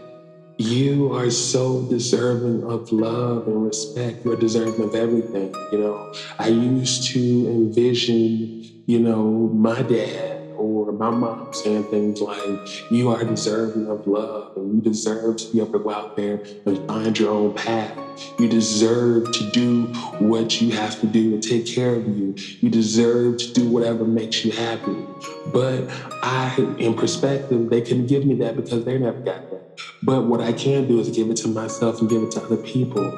you 0.58 1.10
are 1.14 1.30
so 1.30 1.80
deserving 1.88 2.62
of 2.64 2.92
love 2.92 3.46
and 3.46 3.64
respect. 3.64 4.24
You're 4.24 4.36
deserving 4.36 4.82
of 4.82 4.94
everything. 4.94 5.54
You 5.72 5.78
know, 5.78 6.12
I 6.38 6.48
used 6.48 7.10
to 7.12 7.18
envision, 7.18 8.62
you 8.86 8.98
know, 8.98 9.48
my 9.54 9.80
dad 9.80 10.29
or 10.60 10.92
my 10.92 11.10
mom 11.10 11.52
saying 11.52 11.84
things 11.84 12.20
like, 12.20 12.60
you 12.90 13.10
are 13.10 13.24
deserving 13.24 13.88
of 13.88 14.06
love 14.06 14.52
and 14.56 14.74
you 14.74 14.82
deserve 14.82 15.36
to 15.36 15.48
be 15.52 15.58
able 15.60 15.72
to 15.72 15.80
go 15.80 15.90
out 15.90 16.16
there 16.16 16.40
and 16.66 16.78
find 16.86 17.18
your 17.18 17.30
own 17.32 17.52
path. 17.52 17.96
You 18.38 18.48
deserve 18.48 19.30
to 19.32 19.50
do 19.52 19.86
what 20.18 20.60
you 20.60 20.70
have 20.72 20.98
to 21.00 21.06
do 21.06 21.30
to 21.30 21.38
take 21.38 21.64
care 21.64 21.94
of 21.96 22.06
you. 22.06 22.34
You 22.60 22.70
deserve 22.70 23.38
to 23.38 23.52
do 23.54 23.68
whatever 23.68 24.04
makes 24.06 24.44
you 24.44 24.52
happy. 24.52 25.06
But 25.52 25.86
I, 26.22 26.54
in 26.78 26.94
perspective, 26.94 27.70
they 27.70 27.80
couldn't 27.82 28.06
give 28.06 28.24
me 28.24 28.34
that 28.36 28.56
because 28.56 28.84
they 28.84 28.98
never 28.98 29.20
got 29.22 29.42
that. 29.50 29.64
But 30.02 30.24
what 30.24 30.40
I 30.40 30.52
can 30.52 30.86
do 30.86 31.00
is 31.00 31.10
give 31.10 31.30
it 31.30 31.36
to 31.38 31.48
myself 31.48 32.00
and 32.00 32.10
give 32.10 32.22
it 32.22 32.32
to 32.32 32.42
other 32.44 32.58
people. 32.58 33.10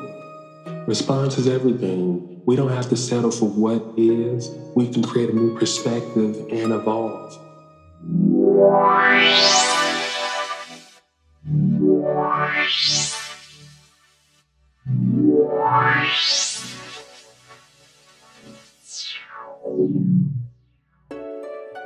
Response 0.86 1.38
is 1.38 1.48
everything. 1.48 2.22
We 2.44 2.56
don't 2.56 2.70
have 2.70 2.88
to 2.88 2.96
settle 2.96 3.30
for 3.30 3.48
what 3.48 3.96
is. 3.96 4.50
We 4.74 4.88
can 4.88 5.04
create 5.04 5.30
a 5.30 5.32
new 5.32 5.56
perspective 5.56 6.36
and 6.50 6.72
evolve. 6.72 7.38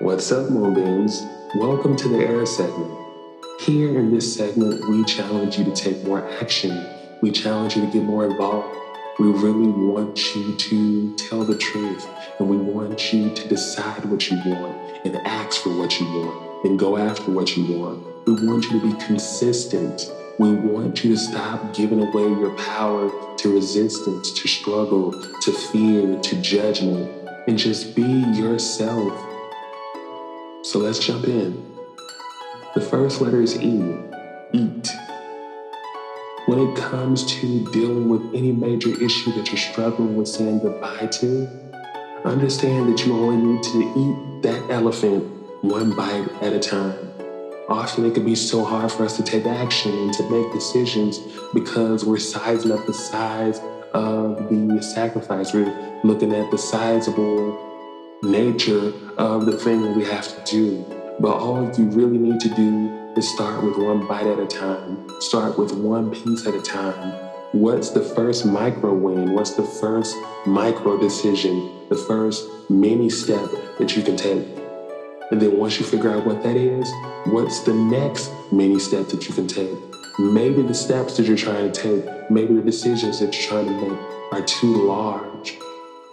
What's 0.00 0.32
up, 0.32 0.48
Moonbeams? 0.48 1.22
Welcome 1.56 1.96
to 1.96 2.08
the 2.08 2.26
Air 2.26 2.46
segment. 2.46 2.90
Here 3.60 3.98
in 3.98 4.10
this 4.14 4.34
segment, 4.34 4.88
we 4.88 5.04
challenge 5.04 5.58
you 5.58 5.64
to 5.64 5.72
take 5.72 6.02
more 6.04 6.26
action. 6.40 6.86
We 7.20 7.30
challenge 7.30 7.76
you 7.76 7.84
to 7.84 7.92
get 7.92 8.04
more 8.04 8.24
involved. 8.24 8.85
We 9.18 9.28
really 9.28 9.68
want 9.68 10.36
you 10.36 10.54
to 10.54 11.14
tell 11.16 11.42
the 11.42 11.56
truth 11.56 12.06
and 12.38 12.50
we 12.50 12.58
want 12.58 13.14
you 13.14 13.30
to 13.34 13.48
decide 13.48 14.04
what 14.04 14.30
you 14.30 14.36
want 14.44 14.76
and 15.06 15.16
ask 15.26 15.62
for 15.62 15.70
what 15.70 15.98
you 15.98 16.06
want 16.06 16.66
and 16.66 16.78
go 16.78 16.98
after 16.98 17.30
what 17.30 17.56
you 17.56 17.78
want. 17.78 18.04
We 18.26 18.34
want 18.46 18.64
you 18.64 18.78
to 18.78 18.92
be 18.92 19.06
consistent. 19.06 20.12
We 20.38 20.52
want 20.52 21.02
you 21.02 21.12
to 21.12 21.16
stop 21.16 21.72
giving 21.74 22.02
away 22.02 22.24
your 22.24 22.54
power 22.56 23.10
to 23.38 23.54
resistance, 23.54 24.32
to 24.32 24.48
struggle, 24.48 25.12
to 25.12 25.50
fear, 25.50 26.20
to 26.20 26.42
judgment, 26.42 27.10
and 27.48 27.56
just 27.56 27.94
be 27.94 28.02
yourself. 28.02 29.14
So 30.60 30.78
let's 30.78 30.98
jump 30.98 31.24
in. 31.24 31.64
The 32.74 32.82
first 32.82 33.22
letter 33.22 33.40
is 33.40 33.56
E, 33.62 33.96
eat 34.52 34.90
when 36.46 36.60
it 36.60 36.76
comes 36.76 37.24
to 37.24 37.70
dealing 37.72 38.08
with 38.08 38.22
any 38.32 38.52
major 38.52 38.90
issue 39.02 39.32
that 39.32 39.48
you're 39.48 39.56
struggling 39.56 40.16
with 40.16 40.28
saying 40.28 40.60
goodbye 40.60 41.06
to, 41.06 41.48
understand 42.24 42.88
that 42.88 43.04
you 43.04 43.16
only 43.16 43.36
need 43.36 43.62
to 43.64 43.78
eat 43.96 44.42
that 44.42 44.70
elephant 44.70 45.24
one 45.62 45.94
bite 45.96 46.28
at 46.42 46.52
a 46.52 46.60
time. 46.60 46.94
Often 47.68 48.06
it 48.06 48.14
can 48.14 48.24
be 48.24 48.36
so 48.36 48.64
hard 48.64 48.92
for 48.92 49.04
us 49.04 49.16
to 49.16 49.24
take 49.24 49.44
action 49.44 49.90
and 49.90 50.14
to 50.14 50.30
make 50.30 50.52
decisions 50.52 51.18
because 51.52 52.04
we're 52.04 52.18
sizing 52.18 52.70
up 52.70 52.86
the 52.86 52.94
size 52.94 53.58
of 53.92 54.48
the 54.48 54.80
sacrifice. 54.80 55.52
We're 55.52 56.00
looking 56.04 56.32
at 56.32 56.48
the 56.52 56.58
sizable 56.58 57.58
nature 58.22 58.92
of 59.18 59.46
the 59.46 59.58
thing 59.58 59.82
that 59.82 59.96
we 59.96 60.04
have 60.04 60.28
to 60.28 60.50
do. 60.50 60.84
But 61.18 61.38
all 61.38 61.64
you 61.76 61.86
really 61.86 62.18
need 62.18 62.38
to 62.40 62.48
do 62.50 63.05
is 63.16 63.32
start 63.32 63.64
with 63.64 63.78
one 63.78 64.06
bite 64.06 64.26
at 64.26 64.38
a 64.38 64.46
time. 64.46 65.08
Start 65.20 65.58
with 65.58 65.72
one 65.72 66.10
piece 66.10 66.46
at 66.46 66.54
a 66.54 66.60
time. 66.60 67.12
What's 67.52 67.90
the 67.90 68.02
first 68.02 68.44
micro 68.44 68.92
win? 68.92 69.32
What's 69.32 69.54
the 69.54 69.62
first 69.62 70.14
micro 70.44 71.00
decision? 71.00 71.88
The 71.88 71.96
first 71.96 72.46
mini 72.68 73.08
step 73.08 73.48
that 73.78 73.96
you 73.96 74.02
can 74.02 74.16
take? 74.16 74.46
And 75.30 75.40
then 75.40 75.56
once 75.56 75.80
you 75.80 75.86
figure 75.86 76.10
out 76.10 76.26
what 76.26 76.42
that 76.42 76.56
is, 76.56 76.92
what's 77.26 77.60
the 77.60 77.72
next 77.72 78.30
mini 78.52 78.78
step 78.78 79.08
that 79.08 79.26
you 79.26 79.34
can 79.34 79.48
take? 79.48 79.78
Maybe 80.18 80.60
the 80.60 80.74
steps 80.74 81.16
that 81.16 81.26
you're 81.26 81.38
trying 81.38 81.72
to 81.72 81.80
take, 81.80 82.30
maybe 82.30 82.54
the 82.54 82.62
decisions 82.62 83.20
that 83.20 83.32
you're 83.34 83.48
trying 83.48 83.66
to 83.66 83.88
make 83.88 83.98
are 84.32 84.42
too 84.42 84.86
large. 84.86 85.56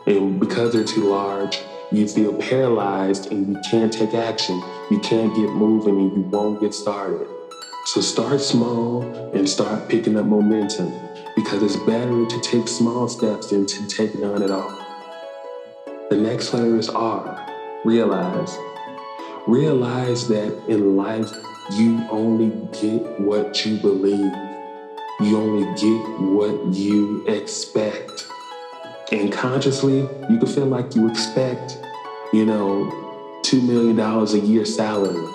And 0.07 0.39
because 0.39 0.71
they're 0.73 0.83
too 0.83 1.09
large, 1.09 1.59
you 1.93 2.07
feel 2.07 2.33
paralyzed 2.33 3.31
and 3.31 3.47
you 3.47 3.61
can't 3.69 3.93
take 3.93 4.15
action. 4.15 4.61
You 4.89 4.99
can't 4.99 5.33
get 5.35 5.49
moving 5.51 5.99
and 5.99 6.11
you 6.11 6.21
won't 6.23 6.59
get 6.59 6.73
started. 6.73 7.27
So 7.85 8.01
start 8.01 8.41
small 8.41 9.03
and 9.35 9.47
start 9.47 9.89
picking 9.89 10.17
up 10.17 10.25
momentum 10.25 10.91
because 11.35 11.61
it's 11.61 11.75
better 11.75 12.25
to 12.25 12.41
take 12.41 12.67
small 12.67 13.07
steps 13.07 13.51
than 13.51 13.67
to 13.67 13.87
take 13.87 14.15
none 14.15 14.41
at 14.41 14.49
all. 14.49 14.71
The 16.09 16.17
next 16.17 16.53
letter 16.53 16.77
is 16.77 16.89
R. 16.89 17.47
Realize. 17.85 18.57
Realize 19.45 20.27
that 20.29 20.57
in 20.67 20.95
life, 20.95 21.31
you 21.73 22.07
only 22.09 22.49
get 22.71 23.19
what 23.19 23.65
you 23.65 23.77
believe. 23.77 24.33
You 25.19 25.37
only 25.37 25.65
get 25.79 26.21
what 26.21 26.73
you 26.73 27.23
expect. 27.27 28.27
And 29.11 29.31
consciously, 29.31 29.99
you 30.29 30.39
can 30.39 30.47
feel 30.47 30.65
like 30.65 30.95
you 30.95 31.07
expect 31.07 31.82
you 32.33 32.45
know, 32.45 32.89
$2 33.43 33.61
million 33.61 33.99
a 33.99 34.37
year 34.45 34.65
salary. 34.65 35.31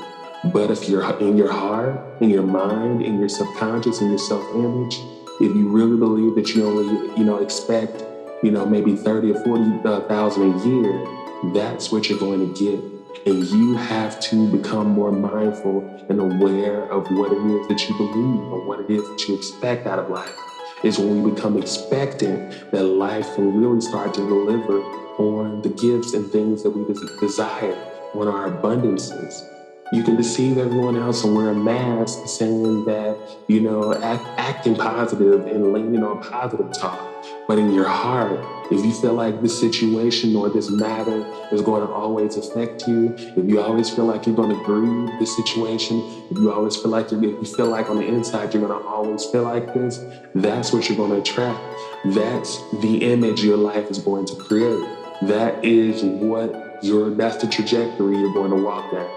But 0.52 0.70
if 0.72 0.88
you're 0.88 1.08
in 1.20 1.36
your 1.36 1.50
heart, 1.50 2.00
in 2.20 2.28
your 2.28 2.42
mind, 2.42 3.02
in 3.02 3.20
your 3.20 3.28
subconscious, 3.28 4.00
in 4.00 4.08
your 4.08 4.18
self-image, 4.18 4.98
if 5.40 5.54
you 5.54 5.68
really 5.68 5.96
believe 5.96 6.34
that 6.34 6.54
you 6.54 6.66
only, 6.66 7.16
you 7.16 7.24
know, 7.24 7.36
expect, 7.36 8.04
you 8.42 8.50
know, 8.50 8.66
maybe 8.66 8.96
30 8.96 9.32
or 9.32 9.44
40,000 9.44 9.86
uh, 9.86 10.44
a 10.44 10.66
year, 10.66 11.06
that's 11.54 11.92
what 11.92 12.08
you're 12.08 12.18
going 12.18 12.52
to 12.52 12.60
get. 12.60 13.26
And 13.26 13.44
you 13.44 13.76
have 13.76 14.18
to 14.20 14.50
become 14.50 14.88
more 14.88 15.12
mindful 15.12 15.86
and 16.08 16.18
aware 16.18 16.90
of 16.90 17.06
what 17.12 17.32
it 17.32 17.38
is 17.38 17.68
that 17.68 17.88
you 17.88 17.96
believe 17.96 18.52
or 18.52 18.66
what 18.66 18.80
it 18.80 18.90
is 18.90 19.08
that 19.08 19.28
you 19.28 19.36
expect 19.36 19.86
out 19.86 20.00
of 20.00 20.10
life. 20.10 20.36
It's 20.82 20.98
when 20.98 21.22
we 21.22 21.30
become 21.30 21.56
expectant 21.56 22.72
that 22.72 22.82
life 22.82 23.38
will 23.38 23.52
really 23.52 23.80
start 23.80 24.14
to 24.14 24.20
deliver 24.20 24.97
on 25.18 25.62
the 25.62 25.68
gifts 25.68 26.14
and 26.14 26.30
things 26.30 26.62
that 26.62 26.70
we 26.70 26.84
desire, 27.20 27.76
on 28.14 28.28
our 28.28 28.50
abundances. 28.50 29.46
You 29.90 30.02
can 30.02 30.16
deceive 30.16 30.58
everyone 30.58 30.96
else 30.96 31.24
and 31.24 31.34
wear 31.34 31.48
a 31.48 31.54
mask 31.54 32.26
saying 32.26 32.84
that, 32.84 33.16
you 33.48 33.60
know, 33.60 33.94
act, 33.94 34.22
acting 34.38 34.76
positive 34.76 35.46
and 35.46 35.72
leaning 35.72 36.02
on 36.02 36.22
positive 36.22 36.70
talk. 36.74 37.08
But 37.46 37.58
in 37.58 37.72
your 37.72 37.88
heart, 37.88 38.38
if 38.70 38.84
you 38.84 38.92
feel 38.92 39.14
like 39.14 39.40
this 39.40 39.58
situation 39.58 40.36
or 40.36 40.50
this 40.50 40.70
matter 40.70 41.24
is 41.50 41.62
going 41.62 41.86
to 41.86 41.90
always 41.90 42.36
affect 42.36 42.86
you, 42.86 43.14
if 43.16 43.48
you 43.48 43.62
always 43.62 43.88
feel 43.88 44.04
like 44.04 44.26
you're 44.26 44.36
going 44.36 44.54
to 44.54 44.64
grieve 44.64 45.18
this 45.18 45.34
situation, 45.34 46.02
if 46.30 46.36
you 46.36 46.52
always 46.52 46.76
feel 46.76 46.90
like 46.90 47.06
if 47.10 47.22
you 47.22 47.42
feel 47.44 47.68
like 47.68 47.88
on 47.88 47.96
the 47.96 48.06
inside 48.06 48.52
you're 48.52 48.66
going 48.66 48.78
to 48.78 48.86
always 48.86 49.24
feel 49.24 49.44
like 49.44 49.72
this, 49.72 50.04
that's 50.34 50.70
what 50.70 50.86
you're 50.86 50.98
going 50.98 51.12
to 51.12 51.16
attract. 51.18 51.58
That's 52.04 52.58
the 52.82 53.10
image 53.10 53.42
your 53.42 53.56
life 53.56 53.90
is 53.90 53.98
going 53.98 54.26
to 54.26 54.36
create. 54.36 54.97
That 55.22 55.64
is 55.64 56.02
what 56.02 56.82
your, 56.82 57.10
that's 57.10 57.38
the 57.38 57.48
trajectory 57.48 58.18
you're 58.18 58.32
going 58.32 58.50
to 58.50 58.62
walk 58.62 58.92
down. 58.92 59.08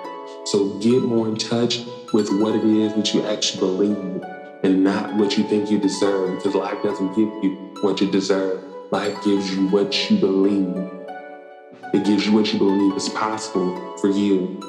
So 0.46 0.80
get 0.80 1.04
more 1.04 1.28
in 1.28 1.36
touch 1.36 1.86
with 2.14 2.30
what 2.42 2.56
it 2.56 2.64
is 2.64 2.94
that 2.96 3.14
you 3.14 3.26
actually 3.26 3.60
believe 3.60 4.24
and 4.64 4.84
not 4.84 5.16
what 5.16 5.38
you 5.38 5.44
think 5.44 5.70
you 5.70 5.80
deserve 5.80 6.38
because 6.38 6.56
life 6.56 6.82
doesn't 6.84 7.10
give 7.10 7.30
you 7.44 7.74
what 7.82 8.02
you 8.02 8.12
deserve. 8.12 8.64
Life 8.92 9.24
gives 9.24 9.54
you 9.54 9.68
what 9.68 10.10
you 10.10 10.18
believe. 10.18 10.76
It 11.94 12.04
gives 12.06 12.26
you 12.26 12.34
what 12.34 12.52
you 12.52 12.60
believe 12.60 12.96
is 12.96 13.10
possible 13.10 13.98
for 13.98 14.10
you. 14.10 14.62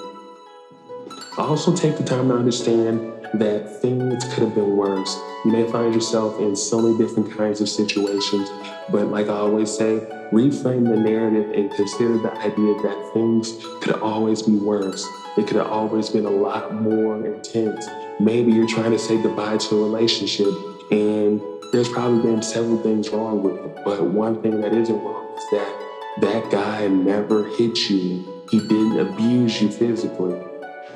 Also, 1.39 1.75
take 1.75 1.97
the 1.97 2.05
time 2.05 2.29
to 2.29 2.35
understand 2.35 3.12
that 3.35 3.81
things 3.81 4.25
could 4.25 4.45
have 4.45 4.55
been 4.55 4.77
worse. 4.77 5.19
You 5.45 5.53
may 5.53 5.71
find 5.71 5.95
yourself 5.95 6.39
in 6.41 6.55
so 6.55 6.81
many 6.81 6.99
different 6.99 7.37
kinds 7.37 7.61
of 7.61 7.69
situations, 7.69 8.49
but 8.91 9.07
like 9.07 9.29
I 9.29 9.35
always 9.35 9.71
say, 9.71 10.01
reframe 10.33 10.89
the 10.89 10.97
narrative 10.97 11.51
and 11.53 11.71
consider 11.73 12.19
the 12.19 12.33
idea 12.39 12.75
that 12.83 13.11
things 13.15 13.65
could 13.81 13.95
always 14.01 14.43
be 14.43 14.57
worse. 14.57 15.07
It 15.37 15.47
could 15.47 15.57
have 15.57 15.69
always 15.69 16.11
been 16.11 16.27
a 16.27 16.31
lot 16.31 16.75
more 16.75 17.25
intense. 17.25 17.87
Maybe 18.21 18.53
you're 18.53 18.69
trying 18.69 18.93
to 18.93 18.99
say 18.99 19.21
goodbye 19.21 19.57
to 19.57 19.77
a 19.77 19.83
relationship 19.83 20.55
and 20.91 21.41
there's 21.73 21.89
probably 21.89 22.23
been 22.23 22.43
several 22.43 22.77
things 22.83 23.09
wrong 23.09 23.43
with 23.43 23.57
it. 23.57 23.85
But 23.85 24.05
one 24.05 24.43
thing 24.43 24.61
that 24.61 24.75
isn't 24.75 25.03
wrong 25.03 25.35
is 25.37 25.45
that 25.53 25.89
that 26.21 26.51
guy 26.51 26.87
never 26.89 27.49
hit 27.57 27.89
you. 27.89 28.45
He 28.51 28.59
didn't 28.61 29.01
abuse 29.01 29.63
you 29.63 29.71
physically. 29.71 30.39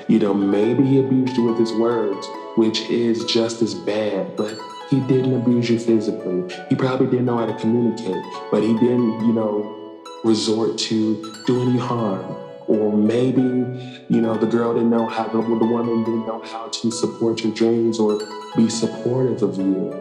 You 0.08 0.20
know, 0.20 0.32
maybe 0.32 0.84
he 0.84 1.00
abused 1.00 1.36
you 1.36 1.42
with 1.42 1.58
his 1.58 1.72
words, 1.72 2.28
which 2.54 2.82
is 2.82 3.24
just 3.24 3.60
as 3.60 3.74
bad, 3.74 4.36
but 4.36 4.56
he 4.88 5.00
didn't 5.00 5.34
abuse 5.34 5.68
you 5.68 5.80
physically. 5.80 6.44
He 6.68 6.76
probably 6.76 7.08
didn't 7.08 7.26
know 7.26 7.38
how 7.38 7.46
to 7.46 7.54
communicate, 7.58 8.22
but 8.52 8.62
he 8.62 8.74
didn't, 8.74 9.26
you 9.26 9.32
know, 9.32 10.00
resort 10.22 10.78
to 10.78 11.34
do 11.46 11.60
any 11.60 11.76
harm. 11.76 12.36
Or 12.68 12.96
maybe, 12.96 13.40
you 14.08 14.20
know, 14.20 14.36
the 14.36 14.46
girl 14.46 14.74
didn't 14.74 14.90
know 14.90 15.06
how, 15.06 15.26
the, 15.26 15.38
the 15.38 15.66
woman 15.66 16.04
didn't 16.04 16.26
know 16.26 16.40
how 16.40 16.68
to 16.68 16.90
support 16.92 17.42
your 17.42 17.52
dreams 17.52 17.98
or 17.98 18.20
be 18.56 18.68
supportive 18.68 19.42
of 19.42 19.56
you. 19.58 19.92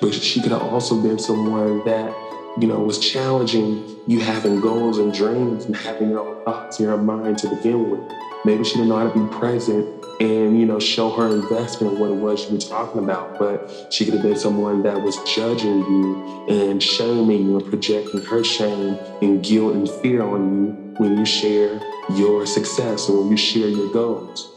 But 0.00 0.12
she 0.12 0.42
could 0.42 0.52
have 0.52 0.62
also 0.62 1.00
been 1.00 1.20
someone 1.20 1.84
that, 1.84 2.12
you 2.58 2.66
know, 2.66 2.80
was 2.80 2.98
challenging 2.98 3.96
you 4.08 4.20
having 4.20 4.60
goals 4.60 4.98
and 4.98 5.14
dreams 5.14 5.66
and 5.66 5.76
having 5.76 6.10
your 6.10 6.20
own 6.20 6.44
thoughts 6.44 6.80
in 6.80 6.86
your 6.86 6.96
mind 6.96 7.38
to 7.38 7.48
begin 7.48 7.90
with. 7.90 8.00
Maybe 8.46 8.62
she 8.62 8.74
didn't 8.74 8.90
know 8.90 8.98
how 8.98 9.10
to 9.10 9.18
be 9.18 9.36
present 9.38 10.04
and, 10.20 10.56
you 10.56 10.66
know, 10.66 10.78
show 10.78 11.10
her 11.10 11.26
investment 11.34 11.94
in 11.94 11.98
what 11.98 12.12
it 12.12 12.14
was 12.14 12.46
you 12.46 12.54
were 12.54 12.60
talking 12.60 13.02
about. 13.02 13.40
But 13.40 13.92
she 13.92 14.04
could 14.04 14.14
have 14.14 14.22
been 14.22 14.38
someone 14.38 14.84
that 14.84 15.02
was 15.02 15.16
judging 15.24 15.80
you 15.80 16.46
and 16.48 16.80
shaming 16.80 17.48
you 17.48 17.58
and 17.58 17.66
projecting 17.66 18.22
her 18.22 18.44
shame 18.44 18.96
and 19.20 19.42
guilt 19.42 19.74
and 19.74 19.90
fear 19.90 20.22
on 20.22 20.64
you 20.64 20.94
when 20.98 21.18
you 21.18 21.24
share 21.26 21.80
your 22.14 22.46
success 22.46 23.08
or 23.08 23.22
when 23.22 23.32
you 23.32 23.36
share 23.36 23.66
your 23.66 23.92
goals. 23.92 24.48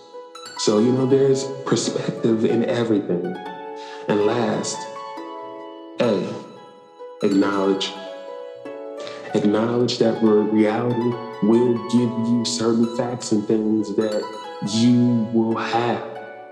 So, 0.59 0.77
you 0.77 0.91
know, 0.91 1.07
there's 1.07 1.45
perspective 1.65 2.45
in 2.45 2.65
everything. 2.65 3.35
And 4.07 4.21
last, 4.27 4.77
A, 5.99 6.31
acknowledge. 7.23 7.91
Acknowledge 9.33 9.97
that 9.97 10.21
reality 10.21 11.28
will 11.43 11.73
give 11.89 12.09
you 12.09 12.43
certain 12.45 12.95
facts 12.97 13.31
and 13.31 13.45
things 13.45 13.95
that 13.95 14.23
you 14.73 15.27
will 15.33 15.57
have, 15.57 16.05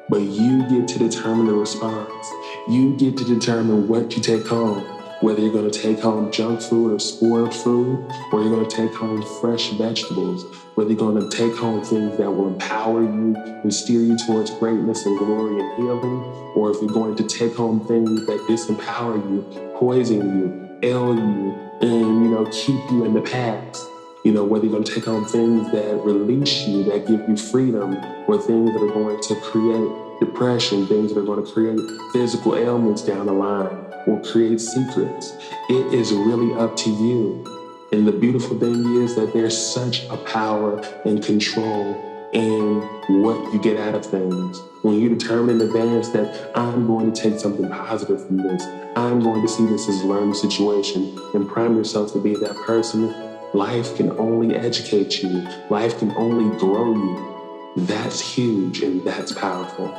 but 0.10 0.22
you 0.22 0.68
get 0.70 0.88
to 0.90 1.00
determine 1.00 1.48
the 1.48 1.54
response. 1.54 2.32
You 2.68 2.96
get 2.96 3.18
to 3.18 3.26
determine 3.26 3.88
what 3.88 4.16
you 4.16 4.22
take 4.22 4.48
home 4.48 4.86
whether 5.22 5.42
you're 5.42 5.52
going 5.52 5.70
to 5.70 5.80
take 5.80 6.00
home 6.00 6.32
junk 6.32 6.62
food 6.62 6.94
or 6.94 7.00
spoiled 7.00 7.54
food, 7.54 8.06
or 8.32 8.42
you're 8.42 8.54
going 8.54 8.68
to 8.68 8.76
take 8.76 8.94
home 8.94 9.24
fresh 9.42 9.72
vegetables, 9.72 10.46
whether 10.76 10.92
you're 10.92 11.00
going 11.00 11.18
to 11.18 11.36
take 11.36 11.56
home 11.56 11.84
things 11.84 12.18
that 12.18 12.30
will 12.30 12.48
empower 12.48 13.02
you 13.02 13.36
and 13.36 13.74
steer 13.74 14.02
you 14.02 14.18
towards 14.18 14.52
greatness 14.52 15.06
and 15.06 15.18
glory 15.18 15.60
and 15.60 15.76
healing, 15.78 16.24
or 16.56 16.72
if 16.72 16.82
you're 16.82 16.92
going 16.92 17.16
to 17.16 17.24
take 17.24 17.56
home 17.56 17.86
things 17.88 18.26
that 18.28 18.40
disempower 18.48 19.18
you, 19.30 19.42
poison 19.76 20.40
you, 20.40 20.80
ail 20.84 21.16
you, 21.16 21.52
and 21.82 22.24
you 22.24 22.30
know 22.30 22.46
keep 22.52 22.80
you 22.92 23.06
in 23.06 23.14
the 23.14 23.22
past. 23.22 23.88
You 24.24 24.34
know, 24.34 24.44
whether 24.44 24.66
you're 24.66 24.74
going 24.74 24.84
to 24.84 24.94
take 24.94 25.08
on 25.08 25.26
things 25.26 25.72
that 25.72 25.96
release 26.04 26.68
you, 26.68 26.84
that 26.86 27.08
give 27.08 27.28
you 27.30 27.38
freedom, 27.38 27.96
or 28.28 28.38
things 28.38 28.74
that 28.74 28.82
are 28.82 28.94
going 28.94 29.22
to 29.22 29.36
create 29.42 30.20
depression, 30.20 30.88
things 30.88 31.14
that 31.14 31.20
are 31.20 31.26
going 31.26 31.46
to 31.46 31.52
create 31.52 31.80
physical 32.12 32.56
ailments 32.56 33.02
down 33.02 33.26
the 33.26 33.34
line 33.34 33.86
or 34.08 34.22
create 34.24 34.60
secrets. 34.60 35.34
It 35.70 35.94
is 35.94 36.12
really 36.12 36.54
up 36.60 36.76
to 36.78 36.90
you. 36.90 37.44
And 37.92 38.08
the 38.08 38.12
beautiful 38.12 38.60
thing 38.60 39.02
is 39.02 39.16
that 39.16 39.34
there's 39.34 39.58
such 39.58 40.06
a 40.10 40.18
power 40.18 40.80
and 41.06 41.24
control 41.24 42.04
in 42.34 42.82
what 43.22 43.54
you 43.54 43.60
get 43.62 43.78
out 43.78 43.96
of 43.96 44.06
things. 44.06 44.62
When 44.82 45.00
you 45.00 45.10
determine 45.10 45.62
in 45.62 45.68
advance 45.68 46.10
that 46.10 46.52
I'm 46.56 46.86
going 46.86 47.12
to 47.12 47.22
take 47.22 47.40
something 47.40 47.70
positive 47.70 48.26
from 48.26 48.38
this, 48.38 48.64
I'm 48.98 49.22
going 49.22 49.42
to 49.42 49.48
see 49.48 49.66
this 49.66 49.88
as 49.88 50.02
a 50.02 50.08
learning 50.08 50.34
situation 50.34 51.18
and 51.34 51.48
prime 51.48 51.76
yourself 51.78 52.12
to 52.14 52.20
be 52.20 52.36
that 52.36 52.56
person, 52.66 53.14
life 53.58 53.96
can 53.98 54.12
only 54.20 54.56
educate 54.56 55.24
you, 55.24 55.48
life 55.70 55.98
can 56.00 56.12
only 56.12 56.56
grow 56.58 56.94
you. 56.94 57.74
That's 57.78 58.20
huge 58.22 58.84
and 58.84 59.04
that's 59.04 59.32
powerful. 59.32 59.94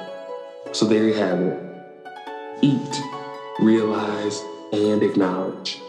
So 0.73 0.87
there 0.87 1.05
you 1.05 1.15
have 1.15 1.41
it. 1.41 1.63
Eat 2.63 3.03
realize, 3.59 4.45
and 4.73 5.03
acknowledge. 5.03 5.81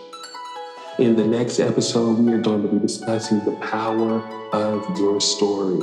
In 0.97 1.15
the 1.15 1.25
next 1.25 1.60
episode, 1.60 2.17
we 2.19 2.34
are 2.34 2.41
going 2.41 2.63
to 2.63 2.67
be 2.67 2.79
discussing 2.79 3.43
the 3.45 3.55
power 3.58 4.21
of 4.51 4.99
your 4.99 5.21
story. 5.21 5.77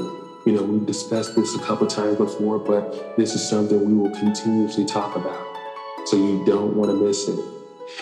You 0.44 0.52
know, 0.52 0.62
we've 0.62 0.86
discussed 0.86 1.34
this 1.34 1.54
a 1.54 1.58
couple 1.60 1.86
times 1.86 2.16
before, 2.18 2.58
but 2.58 3.16
this 3.16 3.34
is 3.34 3.48
something 3.48 3.84
we 3.84 3.94
will 3.94 4.14
continuously 4.18 4.84
talk 4.84 5.16
about. 5.16 5.46
So 6.06 6.16
you 6.16 6.44
don't 6.44 6.76
want 6.76 6.90
to 6.90 6.96
miss 6.96 7.28
it. 7.28 7.55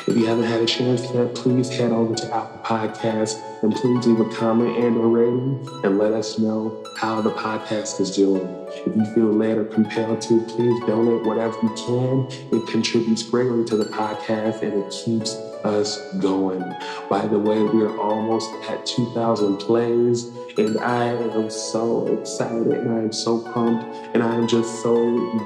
If 0.06 0.16
you 0.16 0.24
haven't 0.24 0.44
had 0.44 0.62
a 0.62 0.66
chance 0.66 1.12
yet, 1.12 1.34
please 1.34 1.68
head 1.68 1.92
over 1.92 2.14
to 2.14 2.34
Apple 2.34 2.60
Podcasts 2.64 3.38
and 3.62 3.74
please 3.74 4.06
leave 4.06 4.18
a 4.18 4.30
comment 4.34 4.78
and 4.78 4.96
a 4.96 5.00
rating 5.00 5.68
and 5.84 5.98
let 5.98 6.14
us 6.14 6.38
know 6.38 6.82
how 6.96 7.20
the 7.20 7.30
podcast 7.30 8.00
is 8.00 8.16
doing. 8.16 8.46
If 8.86 8.96
you 8.96 9.04
feel 9.14 9.26
led 9.26 9.58
or 9.58 9.66
compelled 9.66 10.22
to, 10.22 10.40
please 10.46 10.80
donate 10.86 11.26
whatever 11.26 11.58
you 11.62 11.68
can. 11.76 12.26
It 12.50 12.66
contributes 12.66 13.22
greatly 13.24 13.66
to 13.66 13.76
the 13.76 13.84
podcast 13.84 14.62
and 14.62 14.72
it 14.72 14.90
keeps 14.90 15.34
us 15.64 15.98
going. 16.14 16.64
By 17.10 17.26
the 17.26 17.38
way, 17.38 17.62
we're 17.62 17.98
almost 18.00 18.50
at 18.70 18.86
2,000 18.86 19.58
plays, 19.58 20.26
and 20.56 20.78
I 20.78 21.08
am 21.08 21.50
so 21.50 22.06
excited 22.06 22.68
and 22.68 22.90
I 22.90 22.98
am 23.00 23.12
so 23.12 23.40
pumped, 23.52 23.84
and 24.14 24.22
I 24.22 24.34
am 24.34 24.48
just 24.48 24.82
so 24.82 24.94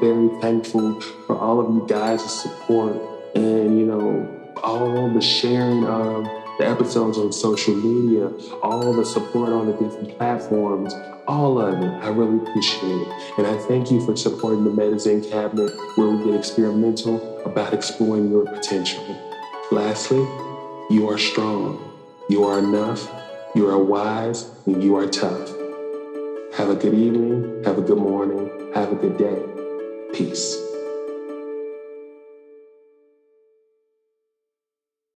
very 0.00 0.28
thankful 0.40 1.00
for 1.26 1.36
all 1.36 1.60
of 1.60 1.74
you 1.74 1.86
guys' 1.88 2.42
support 2.42 3.17
and, 3.34 3.78
you 3.78 3.86
know, 3.86 4.26
all 4.62 5.08
the 5.12 5.20
sharing 5.20 5.84
of 5.84 6.24
the 6.58 6.66
episodes 6.66 7.16
on 7.18 7.32
social 7.32 7.74
media, 7.74 8.32
all 8.62 8.92
the 8.92 9.04
support 9.04 9.50
on 9.50 9.66
the 9.66 9.72
different 9.72 10.16
platforms, 10.18 10.92
all 11.26 11.60
of 11.60 11.80
it. 11.80 11.90
I 12.02 12.08
really 12.08 12.38
appreciate 12.38 13.02
it. 13.02 13.08
And 13.38 13.46
I 13.46 13.56
thank 13.56 13.90
you 13.90 14.04
for 14.04 14.16
supporting 14.16 14.64
the 14.64 14.70
MediZen 14.70 15.30
Cabinet, 15.30 15.70
where 15.96 16.08
we 16.08 16.24
get 16.24 16.34
experimental 16.34 17.42
about 17.44 17.72
exploring 17.72 18.30
your 18.30 18.44
potential. 18.44 19.04
Lastly, 19.70 20.26
you 20.90 21.08
are 21.08 21.18
strong. 21.18 21.92
You 22.28 22.44
are 22.44 22.58
enough. 22.58 23.08
You 23.54 23.68
are 23.68 23.78
wise. 23.78 24.50
And 24.66 24.82
you 24.82 24.96
are 24.96 25.06
tough. 25.06 25.48
Have 26.54 26.70
a 26.70 26.74
good 26.74 26.94
evening. 26.94 27.62
Have 27.64 27.78
a 27.78 27.82
good 27.82 27.98
morning. 27.98 28.72
Have 28.74 28.90
a 28.90 28.96
good 28.96 29.16
day. 29.16 29.42
Peace. 30.12 30.67